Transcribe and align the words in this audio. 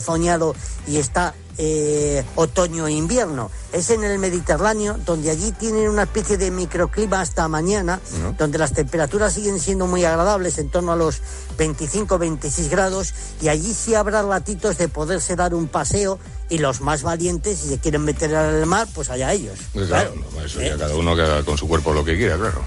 soñado 0.00 0.54
y 0.86 0.96
está 0.96 1.34
eh, 1.58 2.22
otoño 2.34 2.86
e 2.86 2.92
invierno. 2.92 3.50
Es 3.72 3.90
en 3.90 4.04
el 4.04 4.18
Mediterráneo, 4.18 4.98
donde 5.04 5.30
allí 5.30 5.52
tienen 5.52 5.88
una 5.88 6.02
especie 6.02 6.36
de 6.36 6.50
microclima 6.50 7.20
hasta 7.20 7.48
mañana, 7.48 8.00
donde 8.38 8.58
las 8.58 8.72
temperaturas 8.72 9.32
siguen 9.32 9.58
siendo 9.58 9.86
muy 9.86 10.04
agradables, 10.04 10.58
en 10.58 10.70
torno 10.70 10.92
a 10.92 10.96
los 10.96 11.20
25-26 11.58 12.68
grados, 12.68 13.14
y 13.40 13.48
allí 13.48 13.72
sí 13.74 13.94
habrá 13.94 14.22
ratitos 14.22 14.78
de 14.78 14.88
poderse 14.88 15.36
dar 15.36 15.54
un 15.54 15.68
paseo 15.68 16.18
y 16.48 16.58
los 16.58 16.80
más 16.80 17.02
valientes, 17.02 17.58
si 17.58 17.68
se 17.68 17.78
quieren 17.78 18.02
meter 18.02 18.34
al 18.34 18.66
mar, 18.66 18.86
pues 18.94 19.10
allá 19.10 19.32
ellos. 19.32 19.58
Pues 19.72 19.88
claro, 19.88 20.14
eso 20.44 20.60
ya 20.60 20.74
¿Eh? 20.74 20.76
cada 20.78 20.94
uno 20.94 21.16
que 21.16 21.22
haga 21.22 21.42
con 21.42 21.58
su 21.58 21.66
cuerpo 21.66 21.92
lo 21.92 22.04
que 22.04 22.16
quiera, 22.16 22.36
claro. 22.36 22.60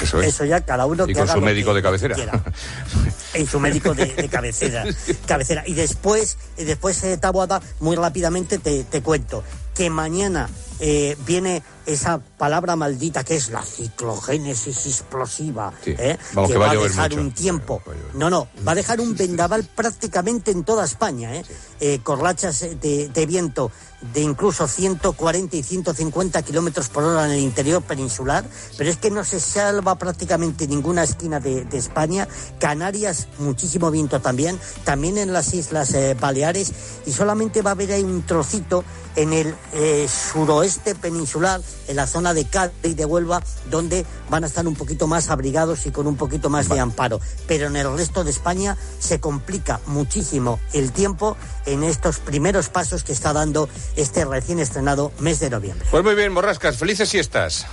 Eso, 0.00 0.20
es. 0.20 0.28
eso 0.28 0.44
ya 0.44 0.60
cada 0.60 0.86
uno 0.86 1.04
y 1.08 1.14
con 1.14 1.28
su 1.28 1.40
médico 1.40 1.74
de 1.74 1.82
cabecera. 1.82 2.16
en 3.34 3.46
su 3.46 3.60
médico 3.60 3.94
de, 3.94 4.28
cabecera, 4.30 4.84
cabecera. 5.26 5.62
Y 5.66 5.74
después, 5.74 6.38
y 6.56 6.64
después 6.64 7.02
eh, 7.04 7.16
Taboada, 7.16 7.60
muy 7.80 7.96
rápidamente 7.96 8.58
te, 8.58 8.84
te 8.84 9.02
cuento 9.02 9.42
que 9.74 9.90
mañana 9.90 10.48
eh, 10.78 11.16
viene 11.24 11.62
esa 11.86 12.18
palabra 12.18 12.74
maldita 12.76 13.24
que 13.24 13.36
es 13.36 13.50
la 13.50 13.62
ciclogénesis 13.62 14.86
explosiva, 14.86 15.72
¿eh? 15.86 16.18
que, 16.46 16.58
va, 16.58 16.70
a 16.70 16.74
dejar 16.74 17.14
un 17.14 17.32
tiempo. 17.32 17.80
No, 18.14 18.28
no, 18.28 18.48
va 18.66 18.72
a 18.72 18.74
dejar 18.74 19.00
un 19.00 19.16
vendaval 19.16 19.64
prácticamente 19.64 20.50
en 20.50 20.64
toda 20.64 20.84
España, 20.84 21.34
¿eh? 21.36 21.44
eh 21.80 22.00
con 22.02 22.20
rachas 22.20 22.60
de, 22.80 23.26
viento 23.26 23.70
de 24.12 24.20
incluso 24.20 24.66
140 24.66 25.56
y 25.56 25.62
150 25.62 26.42
kilómetros 26.42 26.88
por 26.88 27.04
hora 27.04 27.26
en 27.26 27.32
el 27.32 27.40
interior 27.40 27.82
peninsular, 27.82 28.44
pero 28.76 28.90
es 28.90 28.96
que 28.96 29.10
no 29.10 29.24
se 29.24 29.40
salva 29.40 29.94
prácticamente 29.94 30.66
ninguna 30.66 31.04
esquina 31.04 31.40
de, 31.40 31.66
España. 31.72 32.26
Canarias, 32.58 33.28
muchísimo 33.38 33.90
viento 33.90 34.20
también, 34.20 34.58
también 34.84 35.18
en 35.18 35.32
las 35.32 35.54
Islas 35.54 35.94
Baleares, 36.18 36.72
y 37.06 37.12
solamente 37.12 37.62
va 37.62 37.70
a 37.70 37.72
haber 37.72 37.92
ahí 37.92 38.02
un 38.02 38.22
trocito 38.22 38.82
en 39.14 39.32
el 39.32 39.54
suroeste 40.08 40.65
peninsular 41.00 41.60
en 41.88 41.96
la 41.96 42.06
zona 42.06 42.34
de 42.34 42.44
Cádiz 42.44 42.74
y 42.82 42.94
de 42.94 43.04
Huelva, 43.04 43.42
donde 43.70 44.04
van 44.30 44.44
a 44.44 44.46
estar 44.46 44.66
un 44.66 44.74
poquito 44.74 45.06
más 45.06 45.30
abrigados 45.30 45.86
y 45.86 45.90
con 45.90 46.06
un 46.06 46.16
poquito 46.16 46.50
más 46.50 46.68
de 46.68 46.80
amparo. 46.80 47.20
Pero 47.46 47.66
en 47.66 47.76
el 47.76 47.96
resto 47.96 48.24
de 48.24 48.30
España 48.30 48.76
se 48.98 49.20
complica 49.20 49.80
muchísimo 49.86 50.58
el 50.72 50.92
tiempo 50.92 51.36
en 51.66 51.82
estos 51.82 52.18
primeros 52.18 52.68
pasos 52.68 53.04
que 53.04 53.12
está 53.12 53.32
dando 53.32 53.68
este 53.96 54.24
recién 54.24 54.58
estrenado 54.58 55.12
mes 55.20 55.40
de 55.40 55.50
noviembre. 55.50 55.86
Pues 55.90 56.04
muy 56.04 56.14
bien, 56.14 56.32
Morrascas, 56.32 56.76
felices 56.76 57.08
siestas. 57.08 57.66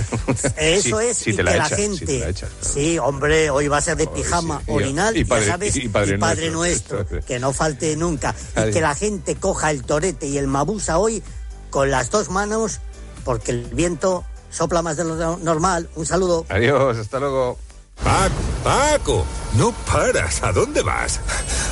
Eso 0.56 1.00
es, 1.00 1.22
que 1.22 1.42
la 1.42 1.68
gente. 1.68 2.34
sí, 2.60 2.98
hombre, 2.98 3.50
hoy 3.50 3.68
va 3.68 3.78
a 3.78 3.80
ser 3.80 3.96
de 3.96 4.06
pijama 4.06 4.62
orinal, 4.66 5.16
y, 5.16 5.24
padre, 5.24 5.46
sabes, 5.46 5.76
y 5.76 5.88
padre, 5.88 6.50
nuestro, 6.50 7.06
que 7.26 7.38
no 7.38 7.52
falte 7.52 7.96
nunca. 7.96 8.34
Y 8.56 8.72
que 8.72 8.80
la 8.80 8.94
gente 8.94 9.36
coja 9.36 9.70
el 9.70 9.84
torete 9.84 10.26
y 10.26 10.38
el 10.38 10.46
mabusa 10.46 10.98
hoy 10.98 11.22
con 11.70 11.90
las 11.90 12.10
dos 12.10 12.30
manos 12.30 12.80
porque 13.24 13.50
el 13.50 13.64
viento 13.64 14.24
sopla 14.50 14.82
más 14.82 14.96
de 14.96 15.04
lo 15.04 15.36
normal. 15.38 15.88
Un 15.96 16.06
saludo. 16.06 16.46
Adiós, 16.48 16.96
hasta 16.96 17.18
luego. 17.18 17.58
Paco, 18.02 18.34
Paco, 18.62 19.26
no 19.56 19.72
paras. 19.90 20.42
¿A 20.42 20.52
dónde 20.52 20.82
vas? 20.82 21.20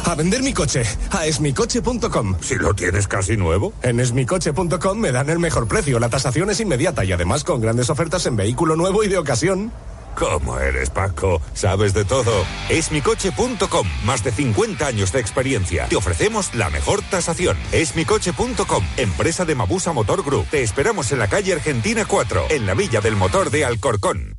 A 0.05 0.15
vender 0.15 0.43
mi 0.43 0.53
coche, 0.53 0.83
a 1.11 1.27
esmicoche.com. 1.27 2.37
Si 2.41 2.57
lo 2.57 2.75
tienes 2.75 3.07
casi 3.07 3.37
nuevo. 3.37 3.73
En 3.83 4.01
esmicoche.com 4.01 4.99
me 4.99 5.13
dan 5.13 5.31
el 5.31 5.39
mejor 5.39 5.69
precio, 5.69 5.99
la 5.99 6.09
tasación 6.09 6.51
es 6.51 6.61
inmediata 6.61 7.05
y 7.05 7.13
además 7.13 7.45
con 7.45 7.61
grandes 7.61 7.91
ofertas 7.91 8.27
en 8.27 8.37
vehículo 8.37 8.75
nuevo 8.75 9.05
y 9.05 9.09
de 9.09 9.19
ocasión. 9.19 9.73
¿Cómo 10.15 10.59
eres, 10.59 10.91
Paco? 10.91 11.41
Sabes 11.55 11.93
de 11.95 12.05
todo. 12.05 12.33
Esmicoche.com. 12.69 13.87
Más 14.05 14.23
de 14.23 14.31
50 14.31 14.87
años 14.87 15.13
de 15.13 15.21
experiencia. 15.21 15.87
Te 15.89 15.97
ofrecemos 15.97 16.55
la 16.55 16.71
mejor 16.71 17.03
tasación. 17.03 17.57
Esmicoche.com. 17.73 18.85
Empresa 18.97 19.45
de 19.45 19.55
Mabusa 19.55 19.93
Motor 19.93 20.25
Group. 20.25 20.47
Te 20.51 20.63
esperamos 20.63 21.11
en 21.13 21.19
la 21.19 21.29
calle 21.29 21.53
Argentina 21.53 22.05
4, 22.05 22.47
en 22.51 22.67
la 22.67 22.75
Villa 22.75 23.01
del 23.01 23.17
Motor 23.17 23.51
de 23.51 23.65
Alcorcón. 23.65 24.37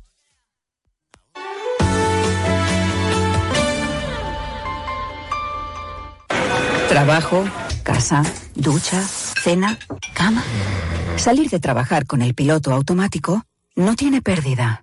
Trabajo, 6.88 7.44
casa, 7.82 8.22
ducha, 8.54 9.02
cena, 9.02 9.78
cama. 10.14 10.42
Salir 11.16 11.50
de 11.50 11.60
trabajar 11.60 12.06
con 12.06 12.22
el 12.22 12.34
piloto 12.34 12.72
automático 12.72 13.42
no 13.74 13.96
tiene 13.96 14.22
pérdida, 14.22 14.82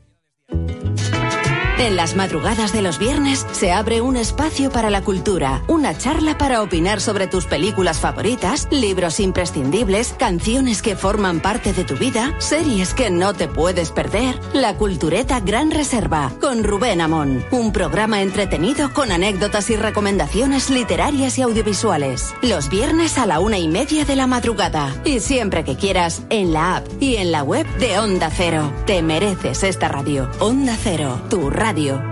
En 1.81 1.95
las 1.95 2.15
madrugadas 2.15 2.73
de 2.73 2.83
los 2.83 2.99
viernes 2.99 3.43
se 3.53 3.71
abre 3.71 4.01
un 4.01 4.15
espacio 4.15 4.69
para 4.69 4.91
la 4.91 5.01
cultura, 5.01 5.63
una 5.67 5.97
charla 5.97 6.37
para 6.37 6.61
opinar 6.61 7.01
sobre 7.01 7.25
tus 7.25 7.45
películas 7.45 7.97
favoritas, 7.99 8.67
libros 8.69 9.19
imprescindibles, 9.19 10.13
canciones 10.19 10.83
que 10.83 10.95
forman 10.95 11.39
parte 11.39 11.73
de 11.73 11.83
tu 11.83 11.95
vida, 11.95 12.35
series 12.37 12.93
que 12.93 13.09
no 13.09 13.33
te 13.33 13.47
puedes 13.47 13.89
perder. 13.89 14.39
La 14.53 14.77
Cultureta 14.77 15.39
Gran 15.39 15.71
Reserva 15.71 16.31
con 16.39 16.63
Rubén 16.63 17.01
Amón, 17.01 17.43
un 17.49 17.73
programa 17.73 18.21
entretenido 18.21 18.93
con 18.93 19.11
anécdotas 19.11 19.71
y 19.71 19.75
recomendaciones 19.75 20.69
literarias 20.69 21.39
y 21.39 21.41
audiovisuales. 21.41 22.35
Los 22.43 22.69
viernes 22.69 23.17
a 23.17 23.25
la 23.25 23.39
una 23.39 23.57
y 23.57 23.67
media 23.67 24.05
de 24.05 24.15
la 24.15 24.27
madrugada 24.27 24.93
y 25.03 25.19
siempre 25.19 25.63
que 25.63 25.77
quieras 25.77 26.21
en 26.29 26.53
la 26.53 26.75
app 26.75 26.85
y 26.99 27.15
en 27.15 27.31
la 27.31 27.41
web 27.41 27.65
de 27.79 27.97
Onda 27.97 28.29
Cero. 28.29 28.71
Te 28.85 29.01
mereces 29.01 29.63
esta 29.63 29.87
radio. 29.87 30.29
Onda 30.39 30.77
Cero, 30.79 31.19
tu 31.27 31.49
radio 31.49 31.70
Radio. 31.71 32.10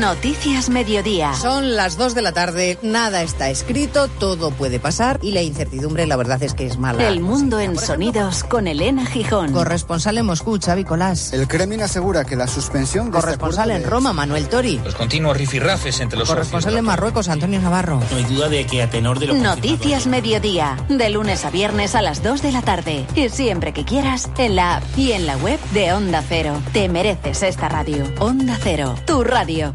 Noticias 0.00 0.68
Mediodía. 0.68 1.34
Son 1.34 1.76
las 1.76 1.96
2 1.96 2.14
de 2.14 2.22
la 2.22 2.32
tarde, 2.32 2.78
nada 2.82 3.22
está 3.22 3.50
escrito, 3.50 4.08
todo 4.08 4.50
puede 4.50 4.80
pasar 4.80 5.18
y 5.22 5.32
la 5.32 5.42
incertidumbre 5.42 6.06
la 6.06 6.16
verdad 6.16 6.42
es 6.42 6.54
que 6.54 6.66
es 6.66 6.78
mala. 6.78 7.06
El 7.08 7.20
mundo 7.20 7.60
en 7.60 7.78
sonidos 7.78 8.44
con 8.44 8.66
Elena 8.66 9.06
Gijón. 9.06 9.52
Corresponsal 9.52 10.18
en 10.18 10.26
Moscú, 10.26 10.58
Xavi 10.62 10.84
Colás. 10.84 11.32
El 11.32 11.46
Kremlin 11.48 11.82
asegura 11.82 12.24
que 12.24 12.36
la 12.36 12.46
suspensión 12.46 13.10
de 13.10 13.18
este 13.18 13.20
Corresponsal 13.20 13.70
en 13.70 13.84
Roma, 13.84 14.12
Manuel 14.12 14.48
Tori. 14.48 14.80
Los 14.84 14.94
continuos 14.94 15.36
rifirrafes 15.36 16.00
entre 16.00 16.18
los 16.18 16.28
Corresponsal 16.28 16.76
en 16.76 16.84
Marruecos, 16.84 17.28
Antonio 17.28 17.60
Navarro. 17.60 18.00
No 18.10 18.16
hay 18.16 18.24
duda 18.24 18.48
de 18.48 18.66
que 18.66 18.82
a 18.82 18.90
tenor 18.90 19.18
de 19.18 19.26
lo 19.26 19.34
Noticias 19.34 20.06
Mediodía, 20.06 20.76
de 20.88 21.10
lunes 21.10 21.44
a 21.44 21.50
viernes 21.50 21.94
a 21.94 22.02
las 22.02 22.22
2 22.22 22.42
de 22.42 22.52
la 22.52 22.62
tarde 22.62 23.06
y 23.14 23.28
siempre 23.28 23.72
que 23.72 23.84
quieras 23.84 24.30
en 24.38 24.56
la 24.56 24.76
app 24.76 24.84
y 24.96 25.12
en 25.12 25.26
la 25.26 25.36
web 25.38 25.60
de 25.72 25.92
Onda 25.92 26.22
Cero. 26.26 26.60
Te 26.72 26.88
mereces 26.88 27.42
esta 27.42 27.68
radio. 27.68 28.04
Onda 28.18 28.56
Cero, 28.60 28.94
tu 29.06 29.22
radio. 29.24 29.74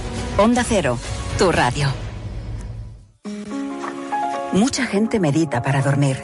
Onda 0.37 0.63
Cero, 0.63 0.97
tu 1.37 1.51
radio. 1.51 1.87
Mucha 4.53 4.85
gente 4.85 5.19
medita 5.19 5.61
para 5.61 5.81
dormir. 5.81 6.17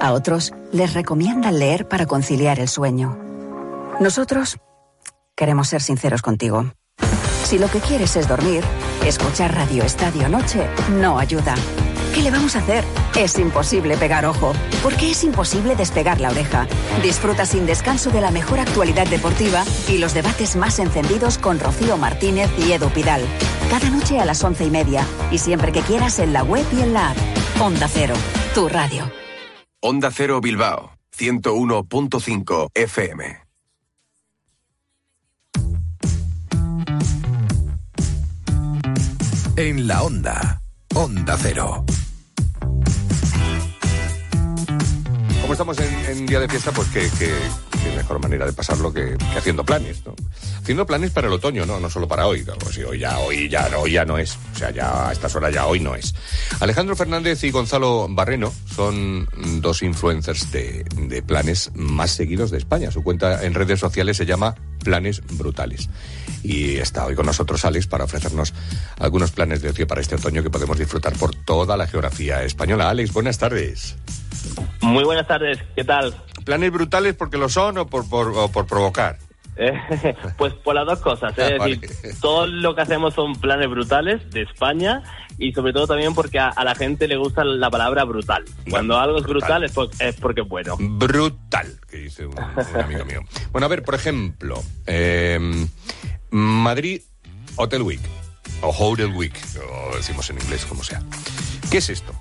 A 0.00 0.12
otros 0.12 0.52
les 0.72 0.94
recomiendan 0.94 1.58
leer 1.58 1.88
para 1.88 2.06
conciliar 2.06 2.60
el 2.60 2.68
sueño. 2.68 3.18
Nosotros 3.98 4.58
queremos 5.36 5.68
ser 5.68 5.82
sinceros 5.82 6.22
contigo. 6.22 6.72
Si 7.44 7.58
lo 7.58 7.68
que 7.68 7.80
quieres 7.80 8.14
es 8.16 8.28
dormir, 8.28 8.62
escuchar 9.04 9.54
Radio 9.54 9.84
Estadio 9.84 10.28
Noche 10.28 10.66
no 11.00 11.18
ayuda. 11.18 11.54
¿Qué 12.14 12.22
le 12.22 12.30
vamos 12.30 12.56
a 12.56 12.58
hacer? 12.58 12.84
Es 13.16 13.38
imposible 13.38 13.96
pegar 13.96 14.26
ojo, 14.26 14.52
porque 14.82 15.12
es 15.12 15.22
imposible 15.22 15.76
despegar 15.76 16.20
la 16.20 16.30
oreja. 16.30 16.66
Disfruta 17.02 17.46
sin 17.46 17.66
descanso 17.66 18.10
de 18.10 18.20
la 18.20 18.32
mejor 18.32 18.58
actualidad 18.58 19.06
deportiva 19.06 19.64
y 19.88 19.98
los 19.98 20.12
debates 20.12 20.56
más 20.56 20.80
encendidos 20.80 21.38
con 21.38 21.60
Rocío 21.60 21.96
Martínez 21.96 22.50
y 22.58 22.72
Edu 22.72 22.88
Pidal. 22.90 23.22
Cada 23.70 23.90
noche 23.90 24.18
a 24.18 24.24
las 24.24 24.42
once 24.42 24.64
y 24.64 24.70
media 24.70 25.06
y 25.30 25.38
siempre 25.38 25.70
que 25.70 25.82
quieras 25.82 26.18
en 26.18 26.32
la 26.32 26.42
web 26.42 26.66
y 26.72 26.80
en 26.80 26.94
la 26.94 27.10
app. 27.10 27.16
Onda 27.60 27.86
Cero, 27.86 28.14
tu 28.54 28.68
radio. 28.68 29.10
Onda 29.80 30.10
Cero 30.10 30.40
Bilbao, 30.40 30.92
101.5 31.16 32.70
FM. 32.74 33.50
En 39.56 39.86
la 39.86 40.02
onda. 40.02 40.59
Onda 40.94 41.36
Cero. 41.40 41.84
Como 45.40 45.52
estamos 45.52 45.78
en, 45.78 46.26
día 46.26 46.40
de 46.40 46.48
fiesta, 46.48 46.72
pues 46.72 46.88
qué 46.88 47.08
mejor 48.00 48.18
manera 48.18 48.46
de 48.46 48.52
pasarlo 48.52 48.92
que, 48.92 49.14
haciendo 49.36 49.62
planes, 49.62 50.02
¿no? 50.06 50.14
Haciendo 50.62 50.86
planes 50.86 51.10
para 51.10 51.26
el 51.26 51.34
otoño, 51.34 51.66
¿no? 51.66 51.78
No 51.78 51.90
solo 51.90 52.08
para 52.08 52.26
hoy. 52.26 52.42
claro, 52.42 52.72
si 52.72 52.82
hoy 52.82 52.98
ya, 52.98 53.18
hoy 53.18 53.48
ya, 53.48 53.68
hoy 53.76 53.92
ya 53.92 54.06
no 54.06 54.16
es. 54.16 54.38
O 54.54 54.58
sea, 54.58 54.70
ya 54.70 55.08
a 55.08 55.12
estas 55.12 55.36
horas 55.36 55.52
ya 55.52 55.66
hoy 55.66 55.80
no 55.80 55.94
es. 55.94 56.14
Alejandro 56.60 56.96
Fernández 56.96 57.44
y 57.44 57.50
Gonzalo 57.50 58.06
Barreno 58.08 58.52
son 58.74 59.28
dos 59.60 59.82
influencers 59.82 60.50
de, 60.50 60.84
de 60.96 61.22
planes 61.22 61.70
más 61.74 62.12
seguidos 62.12 62.50
de 62.50 62.58
España. 62.58 62.90
Su 62.90 63.02
cuenta 63.02 63.44
en 63.44 63.52
redes 63.52 63.80
sociales 63.80 64.16
se 64.16 64.24
llama 64.24 64.54
Planes 64.82 65.22
Brutales. 65.32 65.90
Y 66.42 66.76
está 66.76 67.04
hoy 67.04 67.14
con 67.14 67.26
nosotros 67.26 67.62
Alex 67.66 67.86
para 67.86 68.04
ofrecernos 68.04 68.54
algunos 68.98 69.30
planes 69.30 69.60
de 69.60 69.68
ocio 69.68 69.86
para 69.86 70.00
este 70.00 70.14
otoño 70.14 70.42
que 70.42 70.48
podemos 70.48 70.78
disfrutar 70.78 71.12
por 71.14 71.34
toda 71.34 71.76
la 71.76 71.86
geografía 71.86 72.42
española. 72.44 72.88
Alex, 72.88 73.12
buenas 73.12 73.36
tardes. 73.36 73.96
Muy 74.80 75.04
buenas 75.04 75.26
tardes, 75.26 75.58
¿qué 75.76 75.84
tal? 75.84 76.14
¿Planes 76.44 76.70
brutales 76.72 77.14
porque 77.14 77.38
lo 77.38 77.48
son 77.48 77.78
o 77.78 77.86
por, 77.86 78.08
por, 78.08 78.28
o 78.28 78.48
por 78.50 78.66
provocar? 78.66 79.18
Eh, 79.56 79.72
pues 80.38 80.54
por 80.54 80.74
las 80.74 80.86
dos 80.86 81.00
cosas, 81.00 81.36
¿eh? 81.38 81.58
Ah, 81.60 81.66
es 81.68 81.80
decir, 81.80 82.14
todo 82.20 82.46
lo 82.46 82.74
que 82.74 82.82
hacemos 82.82 83.14
son 83.14 83.34
planes 83.40 83.68
brutales 83.68 84.30
de 84.30 84.42
España 84.42 85.02
y 85.38 85.52
sobre 85.52 85.72
todo 85.72 85.86
también 85.86 86.14
porque 86.14 86.38
a, 86.38 86.48
a 86.48 86.64
la 86.64 86.74
gente 86.74 87.08
le 87.08 87.16
gusta 87.16 87.44
la 87.44 87.68
palabra 87.70 88.04
brutal. 88.04 88.44
Cuando 88.70 88.98
algo 88.98 89.18
es 89.18 89.24
brutal 89.24 89.64
es, 89.64 89.72
por- 89.72 89.90
es 89.98 90.14
porque 90.16 90.42
es 90.42 90.48
bueno. 90.48 90.76
Brutal, 90.78 91.78
que 91.90 91.96
dice 91.98 92.26
un, 92.26 92.34
un 92.38 92.80
amigo 92.80 93.04
mío. 93.04 93.20
Bueno, 93.52 93.66
a 93.66 93.68
ver, 93.68 93.82
por 93.82 93.94
ejemplo, 93.94 94.62
eh, 94.86 95.38
Madrid 96.30 97.02
Hotel 97.56 97.82
Week, 97.82 98.00
o 98.62 98.68
Hotel 98.70 99.12
Week, 99.14 99.34
o 99.92 99.96
decimos 99.96 100.28
en 100.30 100.36
inglés, 100.40 100.64
como 100.66 100.82
sea. 100.84 101.02
¿Qué 101.70 101.78
es 101.78 101.90
esto? 101.90 102.12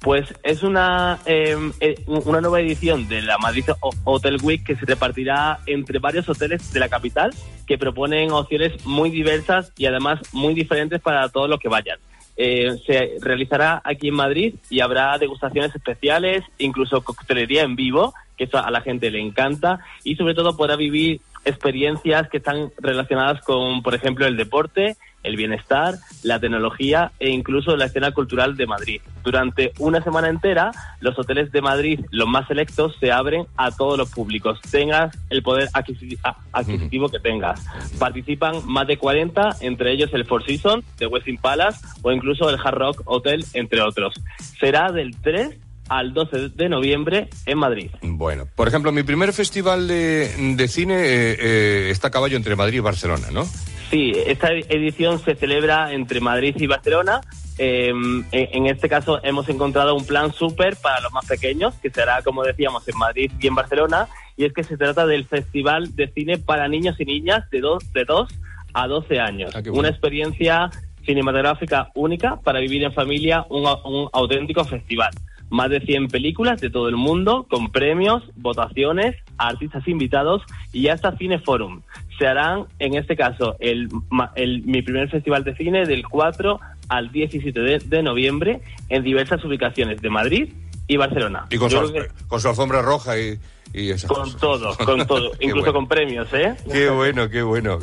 Pues 0.00 0.32
es 0.42 0.62
una, 0.62 1.18
eh, 1.26 1.56
eh, 1.80 1.96
una 2.06 2.40
nueva 2.40 2.60
edición 2.60 3.08
de 3.08 3.22
la 3.22 3.38
Madrid 3.38 3.64
Hotel 4.04 4.38
Week 4.42 4.64
que 4.64 4.76
se 4.76 4.86
repartirá 4.86 5.58
entre 5.66 5.98
varios 5.98 6.28
hoteles 6.28 6.72
de 6.72 6.80
la 6.80 6.88
capital 6.88 7.32
que 7.66 7.78
proponen 7.78 8.30
opciones 8.30 8.84
muy 8.84 9.10
diversas 9.10 9.72
y 9.76 9.86
además 9.86 10.20
muy 10.32 10.54
diferentes 10.54 11.00
para 11.00 11.28
todos 11.28 11.48
los 11.48 11.58
que 11.58 11.68
vayan. 11.68 11.98
Eh, 12.36 12.76
se 12.86 13.12
realizará 13.20 13.80
aquí 13.82 14.08
en 14.08 14.14
Madrid 14.14 14.54
y 14.68 14.80
habrá 14.80 15.16
degustaciones 15.16 15.74
especiales, 15.74 16.44
incluso 16.58 17.02
coctelería 17.02 17.62
en 17.62 17.76
vivo, 17.76 18.12
que 18.36 18.44
eso 18.44 18.58
a 18.58 18.70
la 18.70 18.82
gente 18.82 19.10
le 19.10 19.20
encanta, 19.20 19.80
y 20.04 20.16
sobre 20.16 20.34
todo 20.34 20.56
podrá 20.56 20.76
vivir 20.76 21.22
experiencias 21.46 22.28
que 22.28 22.36
están 22.36 22.70
relacionadas 22.78 23.40
con, 23.40 23.82
por 23.82 23.94
ejemplo, 23.94 24.26
el 24.26 24.36
deporte, 24.36 24.96
el 25.26 25.36
bienestar, 25.36 25.96
la 26.22 26.40
tecnología 26.40 27.12
e 27.18 27.30
incluso 27.30 27.76
la 27.76 27.86
escena 27.86 28.12
cultural 28.12 28.56
de 28.56 28.66
Madrid. 28.66 29.00
Durante 29.22 29.72
una 29.78 30.02
semana 30.02 30.28
entera, 30.28 30.70
los 31.00 31.18
hoteles 31.18 31.50
de 31.52 31.60
Madrid, 31.60 32.00
los 32.10 32.28
más 32.28 32.46
selectos, 32.46 32.96
se 33.00 33.10
abren 33.10 33.46
a 33.56 33.70
todos 33.70 33.98
los 33.98 34.10
públicos, 34.10 34.60
tengas 34.70 35.16
el 35.30 35.42
poder 35.42 35.68
adquisitivo 35.72 37.08
que 37.08 37.18
tengas. 37.18 37.64
Participan 37.98 38.54
más 38.66 38.86
de 38.86 38.96
40, 38.96 39.56
entre 39.60 39.92
ellos 39.92 40.10
el 40.14 40.24
Four 40.24 40.44
Seasons, 40.44 40.84
de 40.98 41.06
Westin 41.06 41.38
Palace 41.38 41.84
o 42.02 42.12
incluso 42.12 42.48
el 42.48 42.58
Hard 42.62 42.78
Rock 42.78 43.02
Hotel, 43.04 43.44
entre 43.54 43.82
otros. 43.82 44.14
Será 44.58 44.92
del 44.92 45.16
3 45.20 45.58
al 45.88 46.12
12 46.12 46.50
de 46.50 46.68
noviembre 46.68 47.28
en 47.46 47.58
Madrid. 47.58 47.90
Bueno, 48.02 48.46
por 48.54 48.68
ejemplo, 48.68 48.92
mi 48.92 49.02
primer 49.02 49.32
festival 49.32 49.86
de, 49.88 50.54
de 50.56 50.68
cine 50.68 50.94
eh, 50.96 51.36
eh, 51.38 51.88
está 51.90 52.08
a 52.08 52.10
caballo 52.10 52.36
entre 52.36 52.56
Madrid 52.56 52.78
y 52.78 52.80
Barcelona, 52.80 53.28
¿no? 53.32 53.46
Sí, 53.90 54.12
esta 54.26 54.52
edición 54.52 55.18
se 55.20 55.36
celebra 55.36 55.92
entre 55.92 56.20
Madrid 56.20 56.56
y 56.58 56.66
Barcelona. 56.66 57.20
Eh, 57.58 57.92
en, 58.32 58.66
este 58.66 58.88
caso 58.88 59.20
hemos 59.22 59.48
encontrado 59.48 59.94
un 59.94 60.04
plan 60.04 60.32
súper 60.32 60.76
para 60.76 61.00
los 61.00 61.12
más 61.12 61.24
pequeños, 61.26 61.74
que 61.76 61.90
será, 61.90 62.20
como 62.22 62.42
decíamos, 62.42 62.86
en 62.88 62.98
Madrid 62.98 63.30
y 63.40 63.46
en 63.46 63.54
Barcelona. 63.54 64.08
Y 64.36 64.44
es 64.44 64.52
que 64.52 64.64
se 64.64 64.76
trata 64.76 65.06
del 65.06 65.24
Festival 65.26 65.94
de 65.94 66.08
Cine 66.08 66.38
para 66.38 66.68
Niños 66.68 66.96
y 66.98 67.04
Niñas 67.04 67.48
de 67.50 67.60
2 67.60 67.92
de 67.92 68.04
dos 68.04 68.28
a 68.74 68.88
12 68.88 69.20
años. 69.20 69.54
Ah, 69.54 69.60
bueno. 69.60 69.78
Una 69.78 69.88
experiencia 69.88 70.70
cinematográfica 71.04 71.90
única 71.94 72.36
para 72.40 72.58
vivir 72.58 72.82
en 72.82 72.92
familia 72.92 73.46
un, 73.48 73.64
un 73.84 74.08
auténtico 74.12 74.64
festival. 74.64 75.10
Más 75.48 75.70
de 75.70 75.80
100 75.80 76.08
películas 76.08 76.60
de 76.60 76.70
todo 76.70 76.88
el 76.88 76.96
mundo, 76.96 77.46
con 77.48 77.70
premios, 77.70 78.24
votaciones, 78.34 79.14
artistas 79.38 79.86
invitados 79.86 80.42
y 80.72 80.88
hasta 80.88 81.16
Cineforum. 81.16 81.82
Se 82.18 82.26
harán, 82.26 82.64
en 82.78 82.94
este 82.94 83.16
caso, 83.16 83.56
el, 83.60 83.88
el- 84.36 84.62
mi 84.62 84.82
primer 84.82 85.08
festival 85.10 85.44
de 85.44 85.54
cine 85.56 85.84
del 85.86 86.06
4 86.06 86.58
al 86.88 87.10
17 87.12 87.60
de, 87.60 87.78
de 87.80 88.02
noviembre 88.02 88.60
en 88.88 89.02
diversas 89.02 89.44
ubicaciones 89.44 90.00
de 90.00 90.08
Madrid 90.10 90.48
y 90.86 90.96
Barcelona. 90.96 91.46
Y 91.50 91.56
con, 91.58 91.70
su, 91.70 91.92
que- 91.92 92.08
con 92.28 92.40
su 92.40 92.48
alfombra 92.48 92.82
roja 92.82 93.18
y, 93.18 93.38
y 93.72 93.90
esas 93.90 94.08
con 94.10 94.22
cosas. 94.22 94.40
todo, 94.40 94.76
con 94.84 95.06
todo, 95.06 95.32
incluso 95.40 95.56
bueno. 95.66 95.72
con 95.72 95.88
premios, 95.88 96.28
¿eh? 96.32 96.54
Qué 96.70 96.88
bueno, 96.90 97.28
qué 97.28 97.42
bueno. 97.42 97.78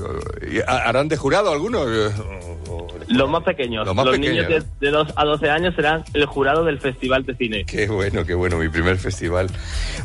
¿Y 0.50 0.59
ha- 0.59 0.88
¿Harán 0.88 1.07
de 1.09 1.17
jurado 1.17 1.51
alguno? 1.51 1.83
Los 3.09 3.29
más 3.29 3.44
pequeños, 3.44 3.85
Los 3.85 3.95
más 3.95 4.05
niños 4.17 4.45
pequeños, 4.45 4.65
de, 4.79 4.88
de 4.88 4.91
2 4.91 5.13
a 5.15 5.25
12 5.25 5.50
años 5.50 5.75
serán 5.75 6.03
el 6.13 6.25
jurado 6.25 6.63
del 6.63 6.79
Festival 6.79 7.25
de 7.25 7.35
Cine. 7.35 7.65
Qué 7.65 7.88
bueno, 7.88 8.25
qué 8.25 8.33
bueno, 8.33 8.57
mi 8.57 8.69
primer 8.69 8.97
festival. 8.97 9.50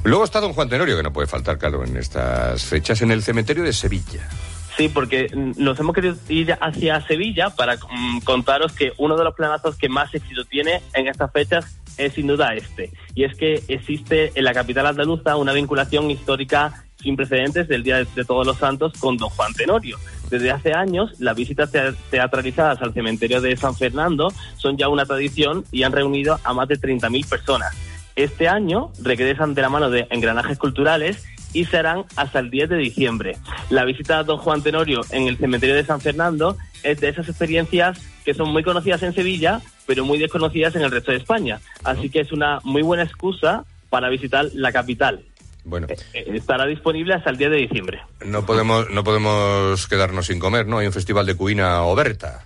Luego 0.04 0.24
está 0.24 0.40
Don 0.40 0.52
Juan 0.52 0.68
Tenorio, 0.68 0.96
que 0.96 1.02
no 1.02 1.12
puede 1.12 1.28
faltar, 1.28 1.58
claro, 1.58 1.84
en 1.84 1.96
estas 1.96 2.64
fechas, 2.64 3.00
en 3.02 3.10
el 3.12 3.22
cementerio 3.22 3.62
de 3.62 3.72
Sevilla. 3.72 4.28
Sí, 4.76 4.88
porque 4.88 5.26
nos 5.56 5.78
hemos 5.80 5.92
querido 5.94 6.14
ir 6.28 6.56
hacia 6.60 7.00
Sevilla 7.06 7.50
para 7.50 7.76
mm, 7.76 8.20
contaros 8.20 8.72
que 8.72 8.92
uno 8.98 9.16
de 9.16 9.24
los 9.24 9.34
planazos 9.34 9.76
que 9.76 9.88
más 9.88 10.14
éxito 10.14 10.44
tiene 10.44 10.80
en 10.94 11.08
estas 11.08 11.32
fechas 11.32 11.77
es 11.98 12.14
sin 12.14 12.26
duda 12.26 12.54
este. 12.54 12.90
Y 13.14 13.24
es 13.24 13.36
que 13.36 13.62
existe 13.68 14.32
en 14.34 14.44
la 14.44 14.54
capital 14.54 14.86
andaluza 14.86 15.36
una 15.36 15.52
vinculación 15.52 16.10
histórica 16.10 16.84
sin 17.00 17.16
precedentes 17.16 17.68
del 17.68 17.82
Día 17.82 17.98
de, 18.04 18.24
Todos 18.24 18.46
los 18.46 18.56
Santos 18.58 18.92
con 18.98 19.16
Don 19.16 19.28
Juan 19.30 19.52
Tenorio. 19.54 19.98
Desde 20.30 20.50
hace 20.50 20.72
años, 20.72 21.12
las 21.20 21.36
visitas 21.36 21.70
tea- 21.70 21.94
teatralizadas 22.10 22.82
al 22.82 22.92
cementerio 22.92 23.40
de 23.40 23.56
San 23.56 23.74
Fernando 23.76 24.32
son 24.56 24.76
ya 24.76 24.88
una 24.88 25.06
tradición 25.06 25.64
y 25.70 25.84
han 25.84 25.92
reunido 25.92 26.38
a 26.44 26.52
más 26.54 26.68
de 26.68 26.76
30.000 26.78 27.28
personas. 27.28 27.76
Este 28.16 28.48
año 28.48 28.90
regresan 29.00 29.54
de 29.54 29.62
la 29.62 29.68
mano 29.68 29.90
de 29.90 30.06
engranajes 30.10 30.58
culturales 30.58 31.24
y 31.52 31.64
se 31.64 31.78
harán 31.78 32.04
hasta 32.16 32.40
el 32.40 32.50
10 32.50 32.68
de 32.70 32.76
diciembre. 32.76 33.36
La 33.70 33.84
visita 33.84 34.18
a 34.18 34.24
Don 34.24 34.38
Juan 34.38 34.60
Tenorio 34.62 35.00
en 35.10 35.28
el 35.28 35.38
cementerio 35.38 35.76
de 35.76 35.84
San 35.84 36.00
Fernando 36.00 36.56
es 36.82 37.00
de 37.00 37.08
esas 37.08 37.28
experiencias 37.28 38.00
que 38.24 38.34
son 38.34 38.50
muy 38.50 38.62
conocidas 38.64 39.02
en 39.04 39.14
Sevilla, 39.14 39.60
pero 39.88 40.04
muy 40.04 40.18
desconocidas 40.18 40.76
en 40.76 40.82
el 40.82 40.90
resto 40.90 41.10
de 41.12 41.16
España. 41.16 41.60
Así 41.82 42.10
que 42.10 42.20
es 42.20 42.30
una 42.30 42.60
muy 42.62 42.82
buena 42.82 43.02
excusa 43.04 43.64
para 43.88 44.10
visitar 44.10 44.44
la 44.52 44.70
capital. 44.70 45.22
Bueno, 45.64 45.86
Eh, 45.88 46.24
Estará 46.34 46.66
disponible 46.66 47.14
hasta 47.14 47.30
el 47.30 47.38
10 47.38 47.50
de 47.50 47.56
diciembre. 47.56 48.02
no 48.24 48.44
podemos, 48.44 48.88
no 48.90 49.02
podemos 49.02 49.86
quedarnos 49.88 50.26
sin 50.26 50.38
comer, 50.38 50.66
¿no? 50.66 50.78
Hay 50.78 50.86
un 50.86 50.92
festival 50.92 51.24
de 51.24 51.34
cuina 51.36 51.82
oberta. 51.82 52.44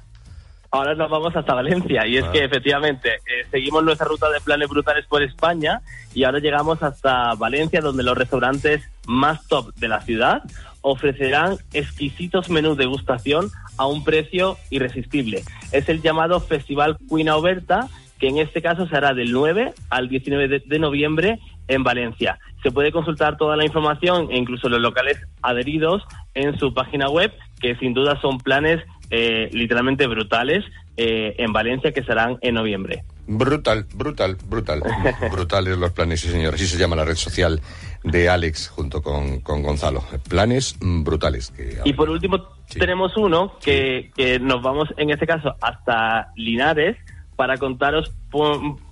Ahora 0.70 0.94
nos 0.94 1.10
vamos 1.10 1.34
hasta 1.36 1.52
Valencia 1.52 2.06
y 2.06 2.16
es 2.16 2.24
Ah. 2.24 2.30
que 2.32 2.44
efectivamente 2.44 3.08
eh, 3.16 3.44
seguimos 3.50 3.82
nuestra 3.84 4.06
ruta 4.06 4.30
de 4.30 4.40
planes 4.40 4.68
brutales 4.68 5.04
por 5.06 5.22
España 5.22 5.80
y 6.14 6.22
ahora 6.24 6.38
llegamos 6.38 6.80
hasta 6.82 7.34
Valencia 7.34 7.80
donde 7.80 8.02
los 8.04 8.16
restaurantes 8.16 8.82
más 9.06 9.46
top 9.48 9.74
de 9.74 9.88
la 9.88 10.00
ciudad 10.00 10.42
ofrecerán 10.80 11.58
exquisitos 11.72 12.48
menús 12.50 12.76
de 12.78 12.86
gustación 12.86 13.50
a 13.76 13.86
un 13.86 14.04
precio 14.04 14.56
irresistible. 14.70 15.42
Es 15.72 15.88
el 15.88 16.02
llamado 16.02 16.40
Festival 16.40 16.96
Cuina 17.08 17.36
Oberta 17.36 17.88
que 18.18 18.28
en 18.28 18.38
este 18.38 18.62
caso 18.62 18.86
se 18.86 18.96
hará 18.96 19.14
del 19.14 19.32
9 19.32 19.72
al 19.90 20.08
19 20.08 20.46
de, 20.46 20.62
de 20.64 20.78
noviembre 20.78 21.40
en 21.66 21.82
Valencia. 21.82 22.38
Se 22.62 22.70
puede 22.70 22.92
consultar 22.92 23.36
toda 23.36 23.56
la 23.56 23.64
información 23.64 24.28
e 24.30 24.38
incluso 24.38 24.68
los 24.68 24.80
locales 24.80 25.18
adheridos 25.42 26.04
en 26.34 26.56
su 26.56 26.72
página 26.72 27.08
web, 27.08 27.32
que 27.60 27.74
sin 27.76 27.94
duda 27.94 28.20
son 28.20 28.38
planes 28.38 28.80
eh, 29.10 29.50
literalmente 29.52 30.06
brutales 30.06 30.64
eh, 30.96 31.34
en 31.38 31.52
Valencia 31.52 31.92
que 31.92 32.02
serán 32.04 32.38
en 32.40 32.54
noviembre. 32.54 33.02
Brutal, 33.26 33.86
brutal, 33.94 34.36
brutal. 34.48 34.82
Brutales 35.32 35.78
los 35.78 35.92
planes, 35.92 36.20
sí 36.20 36.28
señor. 36.28 36.54
Así 36.54 36.66
se 36.66 36.76
llama 36.78 36.96
la 36.96 37.04
red 37.04 37.14
social 37.16 37.60
de 38.02 38.28
Alex 38.28 38.68
junto 38.68 39.00
con, 39.02 39.40
con 39.40 39.62
Gonzalo. 39.62 40.02
Planes 40.28 40.76
brutales. 40.80 41.50
que 41.50 41.78
Y 41.84 41.92
por 41.92 42.10
último 42.10 42.38
tenemos 42.78 43.16
uno 43.16 43.56
que, 43.62 44.10
que 44.16 44.38
nos 44.40 44.60
vamos 44.62 44.88
en 44.96 45.10
este 45.10 45.26
caso 45.26 45.54
hasta 45.60 46.32
Linares 46.36 46.96
para 47.36 47.56
contaros 47.58 48.12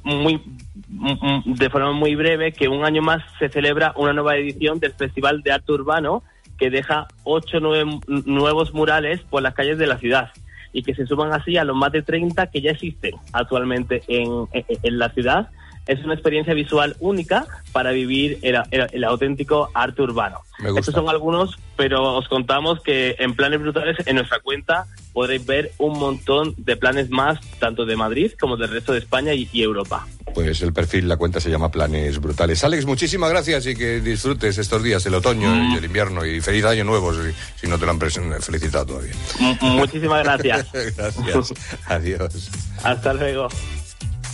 muy, 0.04 0.40
mm, 0.88 1.54
de 1.54 1.70
forma 1.70 1.92
muy 1.92 2.14
breve 2.14 2.52
que 2.52 2.68
un 2.68 2.84
año 2.84 3.02
más 3.02 3.22
se 3.38 3.48
celebra 3.48 3.92
una 3.96 4.12
nueva 4.12 4.36
edición 4.36 4.78
del 4.80 4.92
Festival 4.94 5.42
de 5.42 5.52
Arte 5.52 5.72
Urbano 5.72 6.22
que 6.56 6.70
deja 6.70 7.08
ocho 7.24 7.58
nue- 7.58 8.00
nuevos 8.26 8.72
murales 8.74 9.20
por 9.22 9.42
las 9.42 9.54
calles 9.54 9.78
de 9.78 9.86
la 9.86 9.98
ciudad 9.98 10.30
y 10.72 10.82
que 10.82 10.94
se 10.94 11.06
suman 11.06 11.32
así 11.32 11.56
a 11.56 11.64
los 11.64 11.76
más 11.76 11.92
de 11.92 12.02
30 12.02 12.46
que 12.48 12.60
ya 12.60 12.70
existen 12.72 13.14
actualmente 13.32 14.02
en, 14.08 14.46
en- 14.52 14.64
en 14.82 14.98
la 14.98 15.10
ciudad. 15.10 15.48
Es 15.86 16.04
una 16.04 16.14
experiencia 16.14 16.54
visual 16.54 16.94
única 17.00 17.46
para 17.72 17.90
vivir 17.90 18.38
el, 18.42 18.56
el- 18.70 18.86
el 18.92 19.04
auténtico 19.04 19.70
arte 19.74 20.02
urbano. 20.02 20.38
Estos 20.78 20.94
son 20.94 21.08
algunos, 21.08 21.56
pero 21.76 22.14
os 22.16 22.28
contamos 22.28 22.80
que 22.82 23.16
en 23.18 23.34
Planes 23.34 23.60
Brutales, 23.60 23.96
en 24.06 24.16
nuestra 24.16 24.38
cuenta, 24.40 24.86
podréis 25.12 25.44
ver 25.46 25.72
un 25.78 25.98
montón 25.98 26.54
de 26.58 26.76
planes 26.76 27.10
más, 27.10 27.40
tanto 27.58 27.86
de 27.86 27.96
Madrid 27.96 28.32
como 28.38 28.56
del 28.56 28.70
resto 28.70 28.92
de 28.92 28.98
España 28.98 29.32
y, 29.34 29.48
y 29.52 29.62
Europa. 29.62 30.06
Pues 30.34 30.62
el 30.62 30.72
perfil, 30.72 31.08
la 31.08 31.16
cuenta 31.16 31.40
se 31.40 31.50
llama 31.50 31.70
Planes 31.70 32.20
Brutales. 32.20 32.62
Alex, 32.64 32.86
muchísimas 32.86 33.30
gracias 33.30 33.66
y 33.66 33.74
que 33.74 34.00
disfrutes 34.00 34.58
estos 34.58 34.82
días, 34.82 35.04
el 35.06 35.14
otoño 35.14 35.72
y 35.72 35.76
el 35.76 35.84
invierno. 35.84 36.24
Y 36.24 36.40
feliz 36.40 36.64
año 36.64 36.84
nuevo, 36.84 37.12
si, 37.12 37.30
si 37.56 37.66
no 37.66 37.78
te 37.78 37.86
lo 37.86 37.92
han 37.92 38.00
felicitado 38.00 38.86
todavía. 38.86 39.14
Muchísimas 39.60 40.22
gracias. 40.22 40.66
gracias. 40.96 41.54
Adiós. 41.86 42.50
Hasta 42.82 43.14
luego. 43.14 43.48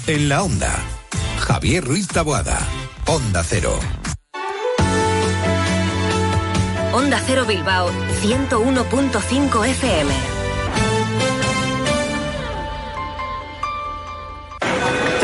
En 0.07 0.29
la 0.29 0.43
onda, 0.43 0.73
Javier 1.39 1.85
Ruiz 1.85 2.07
Taboada, 2.09 2.59
Onda 3.07 3.43
Cero. 3.43 3.79
Onda 6.93 7.21
Cero 7.27 7.45
Bilbao 7.47 7.91
101.5 8.23 9.67
FM. 9.67 10.36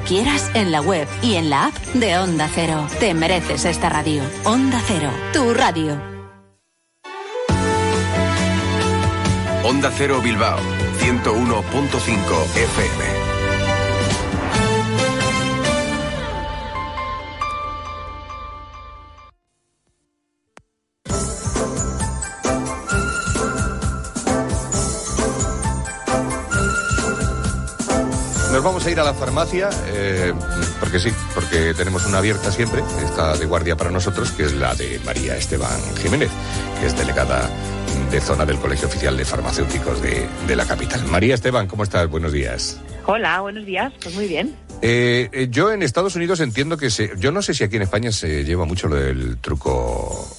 quieras, 0.00 0.50
en 0.54 0.72
la 0.72 0.80
web 0.80 1.08
y 1.22 1.34
en 1.34 1.50
la 1.50 1.66
app 1.66 1.76
de 1.94 2.18
Onda 2.18 2.48
Cero. 2.54 2.86
Te 3.00 3.14
mereces 3.14 3.64
esta 3.64 3.88
radio. 3.88 4.22
Onda 4.44 4.80
Cero, 4.86 5.10
tu 5.32 5.54
radio. 5.54 6.00
Onda 9.64 9.90
Cero 9.96 10.20
Bilbao, 10.22 10.58
101.5 11.00 12.44
FM. 12.54 13.15
Ir 28.90 29.00
a 29.00 29.04
la 29.04 29.14
farmacia, 29.14 29.70
eh, 29.86 30.32
porque 30.80 30.98
sí, 30.98 31.10
porque 31.34 31.74
tenemos 31.74 32.06
una 32.06 32.18
abierta 32.18 32.50
siempre, 32.52 32.82
está 33.04 33.36
de 33.36 33.46
guardia 33.46 33.76
para 33.76 33.90
nosotros, 33.90 34.30
que 34.30 34.44
es 34.44 34.54
la 34.54 34.74
de 34.74 35.00
María 35.04 35.36
Esteban 35.36 35.80
Jiménez, 36.00 36.30
que 36.80 36.86
es 36.86 36.96
delegada 36.96 37.50
de 38.10 38.20
zona 38.20 38.44
del 38.44 38.58
Colegio 38.58 38.88
Oficial 38.88 39.16
de 39.16 39.24
Farmacéuticos 39.24 40.00
de 40.02 40.56
la 40.56 40.64
capital. 40.66 41.04
María 41.06 41.34
Esteban, 41.34 41.66
¿cómo 41.66 41.82
estás? 41.82 42.08
Buenos 42.08 42.32
días. 42.32 42.78
Hola, 43.08 43.40
buenos 43.40 43.64
días. 43.64 43.92
Pues 44.02 44.14
muy 44.16 44.26
bien. 44.26 44.56
Eh, 44.82 45.30
eh, 45.32 45.46
yo 45.48 45.72
en 45.72 45.82
Estados 45.82 46.16
Unidos 46.16 46.40
entiendo 46.40 46.76
que 46.76 46.90
se, 46.90 47.12
yo 47.18 47.30
no 47.30 47.40
sé 47.40 47.54
si 47.54 47.62
aquí 47.64 47.76
en 47.76 47.82
España 47.82 48.10
se 48.10 48.44
lleva 48.44 48.64
mucho 48.64 48.88
lo 48.88 48.96
del 48.96 49.38
truco 49.38 49.70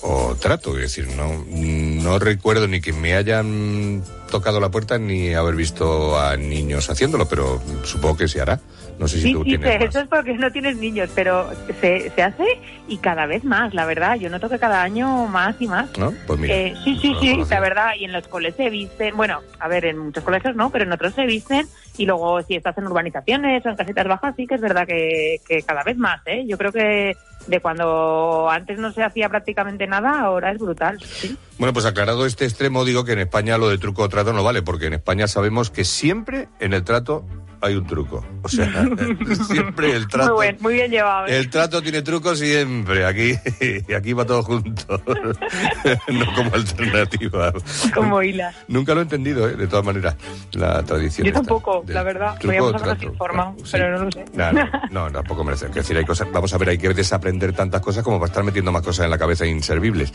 o 0.01 0.36
trato, 0.36 0.75
es 0.75 0.95
decir, 0.95 1.07
no, 1.15 1.45
no 1.50 2.19
recuerdo 2.19 2.67
ni 2.67 2.81
que 2.81 2.93
me 2.93 3.15
hayan 3.15 4.03
tocado 4.29 4.59
la 4.59 4.69
puerta 4.69 4.97
ni 5.00 5.33
haber 5.33 5.55
visto 5.55 6.19
a 6.19 6.36
niños 6.36 6.89
haciéndolo, 6.89 7.27
pero 7.27 7.62
supongo 7.83 8.17
que 8.17 8.27
se 8.27 8.41
hará. 8.41 8.59
No 9.00 9.08
sé 9.08 9.18
si 9.18 9.24
Sí, 9.24 9.34
tú 9.34 9.44
sí, 9.44 9.50
tienes. 9.58 9.82
eso 9.89 10.00
es 10.00 10.08
porque 10.08 10.34
no 10.34 10.51
tienes 10.51 10.77
niños, 10.77 11.10
pero 11.13 11.50
se, 11.82 12.10
se 12.10 12.24
hace 12.24 12.46
y 12.88 12.98
cada 12.98 13.25
vez 13.25 13.44
más, 13.44 13.74
la 13.74 13.86
verdad. 13.86 14.16
Yo 14.16 14.30
noto 14.30 14.50
que 14.50 14.60
cada 14.60 14.82
año 14.82 15.27
más 15.27 15.56
y 15.60 15.68
más. 15.68 15.96
¿No? 15.98 16.13
Pues 16.25 16.39
mira. 16.39 16.56
Eh, 16.56 16.75
sí, 16.84 16.98
sí, 17.01 17.16
sí, 17.20 17.44
la 17.50 17.60
verdad. 17.60 17.92
Y 18.00 18.06
en 18.06 18.13
los 18.13 18.27
colegios 18.27 18.58
se 18.58 18.70
visten, 18.70 19.16
bueno, 19.16 19.42
a 19.60 19.68
ver, 19.68 19.86
en 19.86 19.98
muchos 19.98 20.24
colegios 20.24 20.56
no, 20.56 20.70
pero 20.70 20.86
en 20.86 20.92
otros 20.92 21.13
se 21.13 21.25
visten. 21.25 21.68
Y 21.98 22.06
luego, 22.06 22.42
si 22.44 22.56
estás 22.56 22.77
en 22.77 22.86
urbanizaciones 22.88 23.66
o 23.66 23.70
en 23.70 23.75
casitas 23.75 24.08
bajas, 24.08 24.36
sí 24.36 24.46
que 24.48 24.56
es 24.56 24.62
verdad 24.62 24.86
que, 24.88 25.42
que 25.48 25.62
cada 25.63 25.84
vez 25.84 25.98
más, 25.98 26.22
¿eh? 26.25 26.46
Yo 26.48 26.58
creo 26.58 26.72
que 26.72 27.16
de 27.48 27.60
cuando 27.62 28.50
antes 28.50 28.77
no 28.77 28.92
se 28.92 29.04
hacía 29.04 29.30
prácticamente 29.30 29.88
nada, 29.88 30.20
ahora 30.20 30.51
es 30.51 30.58
brutal. 30.60 31.00
¿sí? 31.01 31.38
Bueno, 31.58 31.74
pues 31.74 31.86
aclarado 31.86 32.25
este 32.25 32.46
extremo, 32.46 32.84
digo 32.86 33.06
que 33.06 33.13
en 33.13 33.20
España 33.20 33.58
lo 33.58 33.70
de 33.70 33.77
truco 33.77 34.04
o 34.04 34.10
trato 34.10 34.34
no 34.34 34.44
vale, 34.44 34.62
porque 34.62 34.88
en 34.88 34.94
España 34.94 35.27
sabemos 35.27 35.70
que 35.72 35.86
siempre 35.86 36.50
en 36.60 36.74
el 36.74 36.84
trato 36.84 37.25
hay 37.62 37.76
un 37.76 37.86
truco. 37.88 38.26
O 38.44 38.50
sea, 38.50 38.86
siempre 39.48 39.94
el 39.96 40.08
trato. 40.08 40.30
Muy, 40.36 40.36
buen- 40.36 40.58
muy 40.62 40.74
bien 40.76 40.92
llevado. 40.92 41.28
¿eh? 41.28 41.38
El 41.38 41.50
trato 41.50 41.82
tiene 41.82 42.02
trucos 42.02 42.40
siempre. 42.40 43.06
Aquí, 43.06 43.34
aquí 43.96 44.14
va 44.14 44.26
todo 44.26 44.44
junto. 44.44 45.02
no 46.08 46.26
como 46.36 46.54
alternativa. 46.56 47.54
Como 47.94 48.22
hila. 48.22 48.54
Nunca 48.68 48.94
lo 48.94 49.00
he 49.02 49.04
entendido, 49.04 49.48
¿eh? 49.50 49.56
de 49.56 49.68
todas 49.68 49.86
maneras, 49.86 50.16
la 50.54 50.84
tradición. 50.84 51.26
Yo 51.26 51.30
esta 51.30 51.40
tampoco, 51.42 51.84
del 51.86 51.96
la 51.96 52.04
verdad. 52.04 52.38
truco 52.40 52.56
o 52.56 52.60
habernos 52.68 52.84
trato. 52.84 53.06
informado, 53.06 53.56
pero 53.72 53.98
no 53.98 54.06
lo 54.06 54.12
sé. 54.12 54.26
No, 54.34 54.52
no, 54.54 54.70
no, 54.92 55.12
tampoco 55.12 55.44
merece. 55.44 55.68
Es 55.68 55.76
decir, 55.76 55.98
hay 55.98 56.06
cosas, 56.06 56.28
vamos 56.32 56.54
a 56.54 56.58
ver, 56.58 56.70
hay 56.70 56.78
que 56.78 56.90
desaprender 56.94 57.54
tantas 57.54 57.82
cosas 57.82 58.04
como 58.04 58.20
para 58.20 58.28
estar 58.28 58.44
metiendo 58.44 58.72
más 58.72 58.82
cosas 58.82 59.06
en 59.06 59.12
la 59.12 59.18
cabeza 59.18 59.46
inservibles. 59.46 60.12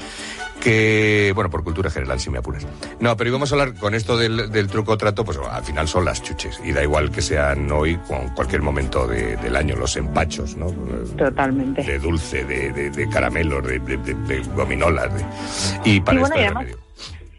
Que, 0.61 1.33
bueno, 1.35 1.51
por 1.51 1.65
cultura 1.65 1.91
general, 1.91 2.21
si 2.21 2.31
me 2.31 2.39
apuras. 2.39 2.65
No, 3.01 3.17
pero 3.17 3.31
íbamos 3.31 3.51
a 3.51 3.55
hablar 3.57 3.75
con 3.75 3.95
esto 3.95 4.17
del, 4.17 4.51
del 4.53 4.69
truco 4.69 4.97
trato, 4.97 5.25
pues 5.25 5.39
al 5.39 5.65
final 5.65 5.89
son 5.89 6.05
las 6.05 6.23
chuches. 6.23 6.61
Y 6.65 6.73
da 6.73 6.83
igual 6.83 7.11
que 7.11 7.21
sean 7.33 7.71
hoy 7.73 7.99
en 8.11 8.29
cualquier 8.35 8.61
momento 8.61 9.07
de- 9.07 9.37
del 9.39 9.57
año, 9.57 9.75
los 9.77 9.97
empachos, 9.97 10.55
¿no? 10.55 10.67
Totalmente. 11.17 11.83
De 11.83 11.99
dulce, 11.99 12.45
de, 12.45 12.71
de, 12.73 12.91
de 12.91 13.09
caramelos, 13.09 13.67
de, 13.67 13.79
gominolas. 14.55 15.09
de- 15.15 15.25
y 15.91 16.01
para 16.01 16.19
Y 16.19 16.21
bueno, 16.21 16.37
remedio. 16.37 16.77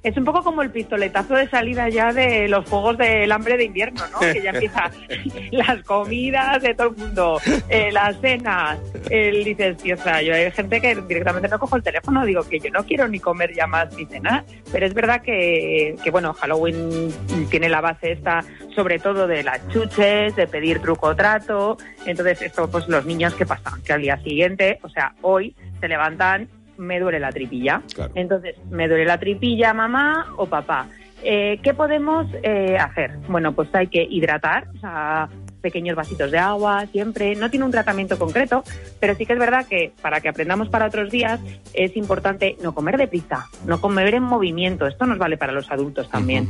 Es 0.04 0.18
un 0.18 0.26
poco 0.26 0.44
como 0.44 0.62
el 0.62 0.70
pistoletazo 0.70 1.36
de 1.36 1.48
salida 1.50 1.88
ya 1.88 2.12
de 2.12 2.50
los 2.50 2.68
juegos 2.68 2.98
del 2.98 3.32
hambre 3.32 3.56
de 3.56 3.64
invierno, 3.64 4.02
¿no? 4.12 4.20
Que 4.20 4.42
ya 4.42 4.50
empieza 4.50 4.92
las 5.52 5.82
comidas 5.84 6.62
de 6.62 6.76
todo 6.76 6.90
el 6.90 6.98
mundo, 6.98 7.40
eh, 7.70 7.90
las 7.92 8.20
cenas. 8.20 8.80
El, 9.10 9.46
dices, 9.46 9.78
o 9.82 10.04
sea, 10.04 10.22
yo 10.22 10.34
hay 10.34 10.52
gente 10.52 10.82
que 10.82 10.96
directamente 10.96 11.48
no 11.48 11.58
cojo 11.58 11.78
el 11.78 11.84
teléfono, 11.84 12.26
digo 12.26 12.44
que 12.44 12.60
yo 12.60 12.70
no 12.72 12.84
quiero 12.84 13.08
ni 13.08 13.20
comer 13.20 13.54
ya 13.54 13.66
más 13.66 13.96
ni 13.96 14.06
cenar. 14.06 14.44
Pero 14.74 14.86
es 14.86 14.94
verdad 14.94 15.22
que, 15.22 15.96
que 16.04 16.12
bueno, 16.12 16.34
Halloween 16.34 17.14
tiene 17.50 17.70
la 17.70 17.80
base 17.80 18.12
esta, 18.12 18.44
sobre 18.76 19.00
todo 19.00 19.26
de 19.26 19.44
las 19.44 19.66
chuches, 19.70 20.36
de 20.36 20.48
pedir 20.48 20.80
truco 20.80 21.08
o 21.08 21.16
trato. 21.16 21.78
Entonces, 22.06 22.42
esto, 22.42 22.70
pues 22.70 22.90
los 22.90 23.06
niños, 23.06 23.36
¿qué 23.36 23.46
pasa? 23.46 23.72
Que 23.86 23.94
al 23.94 24.02
día 24.02 24.18
siguiente, 24.18 24.80
o 24.82 24.90
sea, 24.90 25.14
hoy 25.22 25.56
se 25.80 25.88
levantan, 25.88 26.50
me 26.78 27.00
duele 27.00 27.20
la 27.20 27.32
tripilla. 27.32 27.82
Entonces, 28.16 28.56
me 28.70 28.88
duele 28.88 29.06
la 29.06 29.18
tripilla, 29.20 29.74
mamá 29.74 30.34
o 30.38 30.46
papá. 30.48 30.88
Eh, 31.24 31.60
¿Qué 31.64 31.74
podemos 31.74 32.28
eh, 32.44 32.78
hacer? 32.78 33.12
Bueno, 33.30 33.54
pues 33.54 33.70
hay 33.74 33.88
que 33.88 34.04
hidratar, 34.04 34.68
o 34.76 34.80
sea, 34.80 35.30
pequeños 35.62 35.96
vasitos 35.96 36.30
de 36.30 36.38
agua, 36.38 36.86
siempre. 36.92 37.34
No 37.36 37.50
tiene 37.50 37.66
un 37.66 37.72
tratamiento 37.72 38.20
concreto, 38.20 38.66
pero 39.00 39.16
sí 39.16 39.26
que 39.26 39.32
es 39.32 39.40
verdad 39.40 39.66
que 39.66 39.94
para 40.02 40.20
que 40.20 40.28
aprendamos 40.28 40.68
para 40.68 40.86
otros 40.88 41.10
días 41.10 41.40
es 41.74 41.96
importante 41.96 42.58
no 42.62 42.76
comer 42.76 42.98
deprisa, 42.98 43.48
no 43.66 43.80
comer 43.80 44.14
en 44.16 44.24
movimiento. 44.24 44.86
Esto 44.86 45.06
nos 45.06 45.18
vale 45.18 45.38
para 45.38 45.54
los 45.54 45.72
adultos 45.72 46.10
también. 46.10 46.46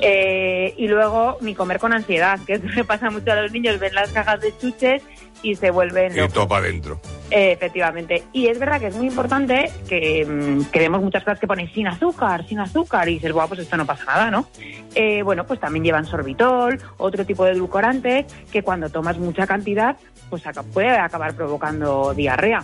Eh, 0.00 0.72
y 0.78 0.88
luego 0.88 1.36
ni 1.42 1.54
comer 1.54 1.78
con 1.78 1.92
ansiedad, 1.92 2.38
que 2.46 2.54
es 2.54 2.64
lo 2.64 2.72
que 2.72 2.84
pasa 2.84 3.10
mucho 3.10 3.30
a 3.32 3.42
los 3.42 3.52
niños, 3.52 3.78
ven 3.78 3.94
las 3.94 4.10
cajas 4.12 4.40
de 4.40 4.56
chuches 4.56 5.02
y 5.42 5.54
se 5.56 5.70
vuelven 5.70 6.12
Y 6.12 6.16
locos. 6.16 6.32
todo 6.32 6.48
para 6.48 6.64
adentro. 6.64 6.98
Eh, 7.36 7.50
efectivamente. 7.50 8.22
Y 8.32 8.46
es 8.46 8.60
verdad 8.60 8.78
que 8.78 8.86
es 8.86 8.96
muy 8.96 9.08
importante 9.08 9.68
que, 9.88 10.24
mm, 10.24 10.70
que 10.70 10.78
vemos 10.78 11.02
muchas 11.02 11.24
cosas 11.24 11.40
que 11.40 11.48
ponen 11.48 11.68
sin 11.74 11.88
azúcar, 11.88 12.46
sin 12.46 12.60
azúcar, 12.60 13.08
y 13.08 13.14
dices, 13.14 13.32
guau, 13.32 13.48
pues 13.48 13.58
esto 13.58 13.76
no 13.76 13.84
pasa 13.84 14.04
nada, 14.04 14.30
¿no? 14.30 14.46
Eh, 14.94 15.20
bueno, 15.24 15.44
pues 15.44 15.58
también 15.58 15.84
llevan 15.84 16.06
sorbitol, 16.06 16.80
otro 16.96 17.26
tipo 17.26 17.44
de 17.44 17.50
edulcorantes, 17.50 18.32
que 18.52 18.62
cuando 18.62 18.88
tomas 18.88 19.18
mucha 19.18 19.48
cantidad, 19.48 19.96
pues 20.30 20.44
puede 20.72 20.90
acabar 20.90 21.34
provocando 21.34 22.14
diarrea. 22.14 22.62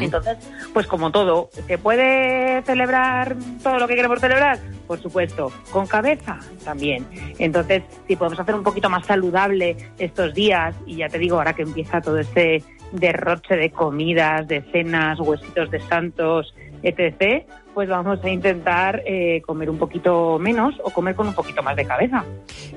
Entonces, 0.00 0.38
pues 0.72 0.86
como 0.86 1.10
todo, 1.10 1.50
¿se 1.66 1.76
puede 1.76 2.62
celebrar 2.62 3.36
todo 3.62 3.78
lo 3.78 3.86
que 3.86 3.96
queremos 3.96 4.18
celebrar? 4.18 4.58
Por 4.86 5.00
supuesto, 5.00 5.50
con 5.70 5.86
cabeza 5.86 6.38
también. 6.64 7.06
Entonces, 7.38 7.82
si 8.06 8.16
podemos 8.16 8.38
hacer 8.38 8.54
un 8.54 8.62
poquito 8.62 8.90
más 8.90 9.06
saludable 9.06 9.76
estos 9.98 10.34
días, 10.34 10.74
y 10.86 10.96
ya 10.96 11.08
te 11.08 11.18
digo, 11.18 11.38
ahora 11.38 11.54
que 11.54 11.62
empieza 11.62 12.00
todo 12.00 12.18
este 12.18 12.62
derroche 12.92 13.56
de 13.56 13.70
comidas, 13.70 14.46
de 14.46 14.62
cenas, 14.72 15.18
huesitos 15.20 15.70
de 15.70 15.80
santos, 15.80 16.54
etc., 16.82 17.46
pues 17.74 17.88
vamos 17.88 18.22
a 18.22 18.28
intentar 18.30 19.02
eh, 19.04 19.42
comer 19.44 19.68
un 19.68 19.78
poquito 19.78 20.38
menos 20.38 20.74
o 20.82 20.90
comer 20.90 21.14
con 21.14 21.26
un 21.28 21.34
poquito 21.34 21.62
más 21.62 21.74
de 21.76 21.84
cabeza. 21.84 22.24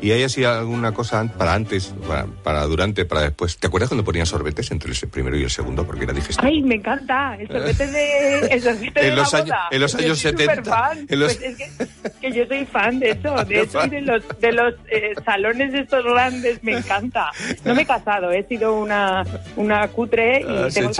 ¿Y 0.02 0.12
hay 0.12 0.24
así 0.24 0.44
alguna 0.44 0.92
cosa 0.92 1.24
para 1.38 1.54
antes, 1.54 1.94
para, 2.08 2.26
para 2.44 2.64
durante, 2.64 3.06
para 3.06 3.22
después? 3.22 3.58
¿Te 3.58 3.68
acuerdas 3.68 3.90
cuando 3.90 4.04
ponían 4.04 4.26
sorbetes 4.26 4.70
entre 4.72 4.92
el 4.92 5.10
primero 5.10 5.38
y 5.38 5.44
el 5.44 5.50
segundo? 5.50 5.86
Porque 5.86 6.04
era 6.06 6.14
digestivo. 6.14 6.48
Ay, 6.48 6.62
me 6.64 6.76
encanta. 6.76 7.36
El 7.40 7.48
sorbete 7.48 7.88
de, 7.88 8.40
el 8.48 8.62
sorbete 8.62 9.00
de 9.02 9.08
En 9.10 9.16
los 9.16 9.34
la 9.34 9.40
años- 9.40 9.56
en 9.72 9.82
los 9.82 9.92
Yo 9.94 9.98
años 10.00 10.20
soy 10.20 10.32
70, 10.32 10.56
superfan. 10.56 11.06
en 11.10 11.20
los- 11.20 11.36
Pues 11.38 11.42
es 11.50 11.58
que, 11.58 12.20
que 12.22 12.32
yo 12.34 12.46
soy 12.48 12.66
fan 12.66 13.00
de 13.00 13.10
eso, 13.12 13.36
de 13.46 13.62
eso 13.62 13.78
y 13.78 13.82
fan. 13.82 13.90
de 13.90 14.02
los, 14.02 14.24
de 14.40 14.52
los 14.52 14.74
eh, 14.92 15.14
salones 15.24 15.72
de 15.74 15.80
estos 15.80 16.04
grandes, 16.04 16.64
me 16.64 16.78
encanta. 16.78 17.32
No 17.64 17.76
me 17.76 17.84
he 17.84 17.86
casado, 17.86 18.32
he 18.32 18.44
sido 18.44 18.74
una, 18.80 19.24
una 19.56 19.88
cutre 19.90 20.42
y 20.42 20.58
Has 20.58 20.74
tengo 20.74 20.90
que 20.90 20.96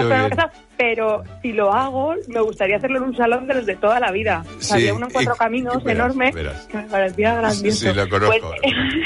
pero 0.78 1.24
si 1.42 1.54
lo 1.54 1.74
hago, 1.74 2.14
me 2.28 2.40
gustaría 2.40 2.78
hacerlo 2.78 2.98
en 2.98 3.04
un 3.06 3.18
salón 3.18 3.48
de 3.48 3.56
los 3.56 3.66
de 3.66 3.76
toda 3.88 4.00
la 4.02 4.12
vida. 4.12 4.44
O 4.46 4.62
sea, 4.62 4.76
Sí, 4.78 4.84
había 4.84 4.94
uno 4.96 5.06
en 5.08 5.12
cuatro 5.14 5.34
y- 5.34 5.38
caminos 5.38 5.84
verás, 5.84 6.06
enorme 6.06 6.32
verás. 6.34 6.62
que 6.68 6.78
me 6.78 6.84
parecía 6.84 7.36
grandioso. 7.36 7.78
Sí, 7.90 7.94
lo 7.96 8.10
conozco. 8.10 8.54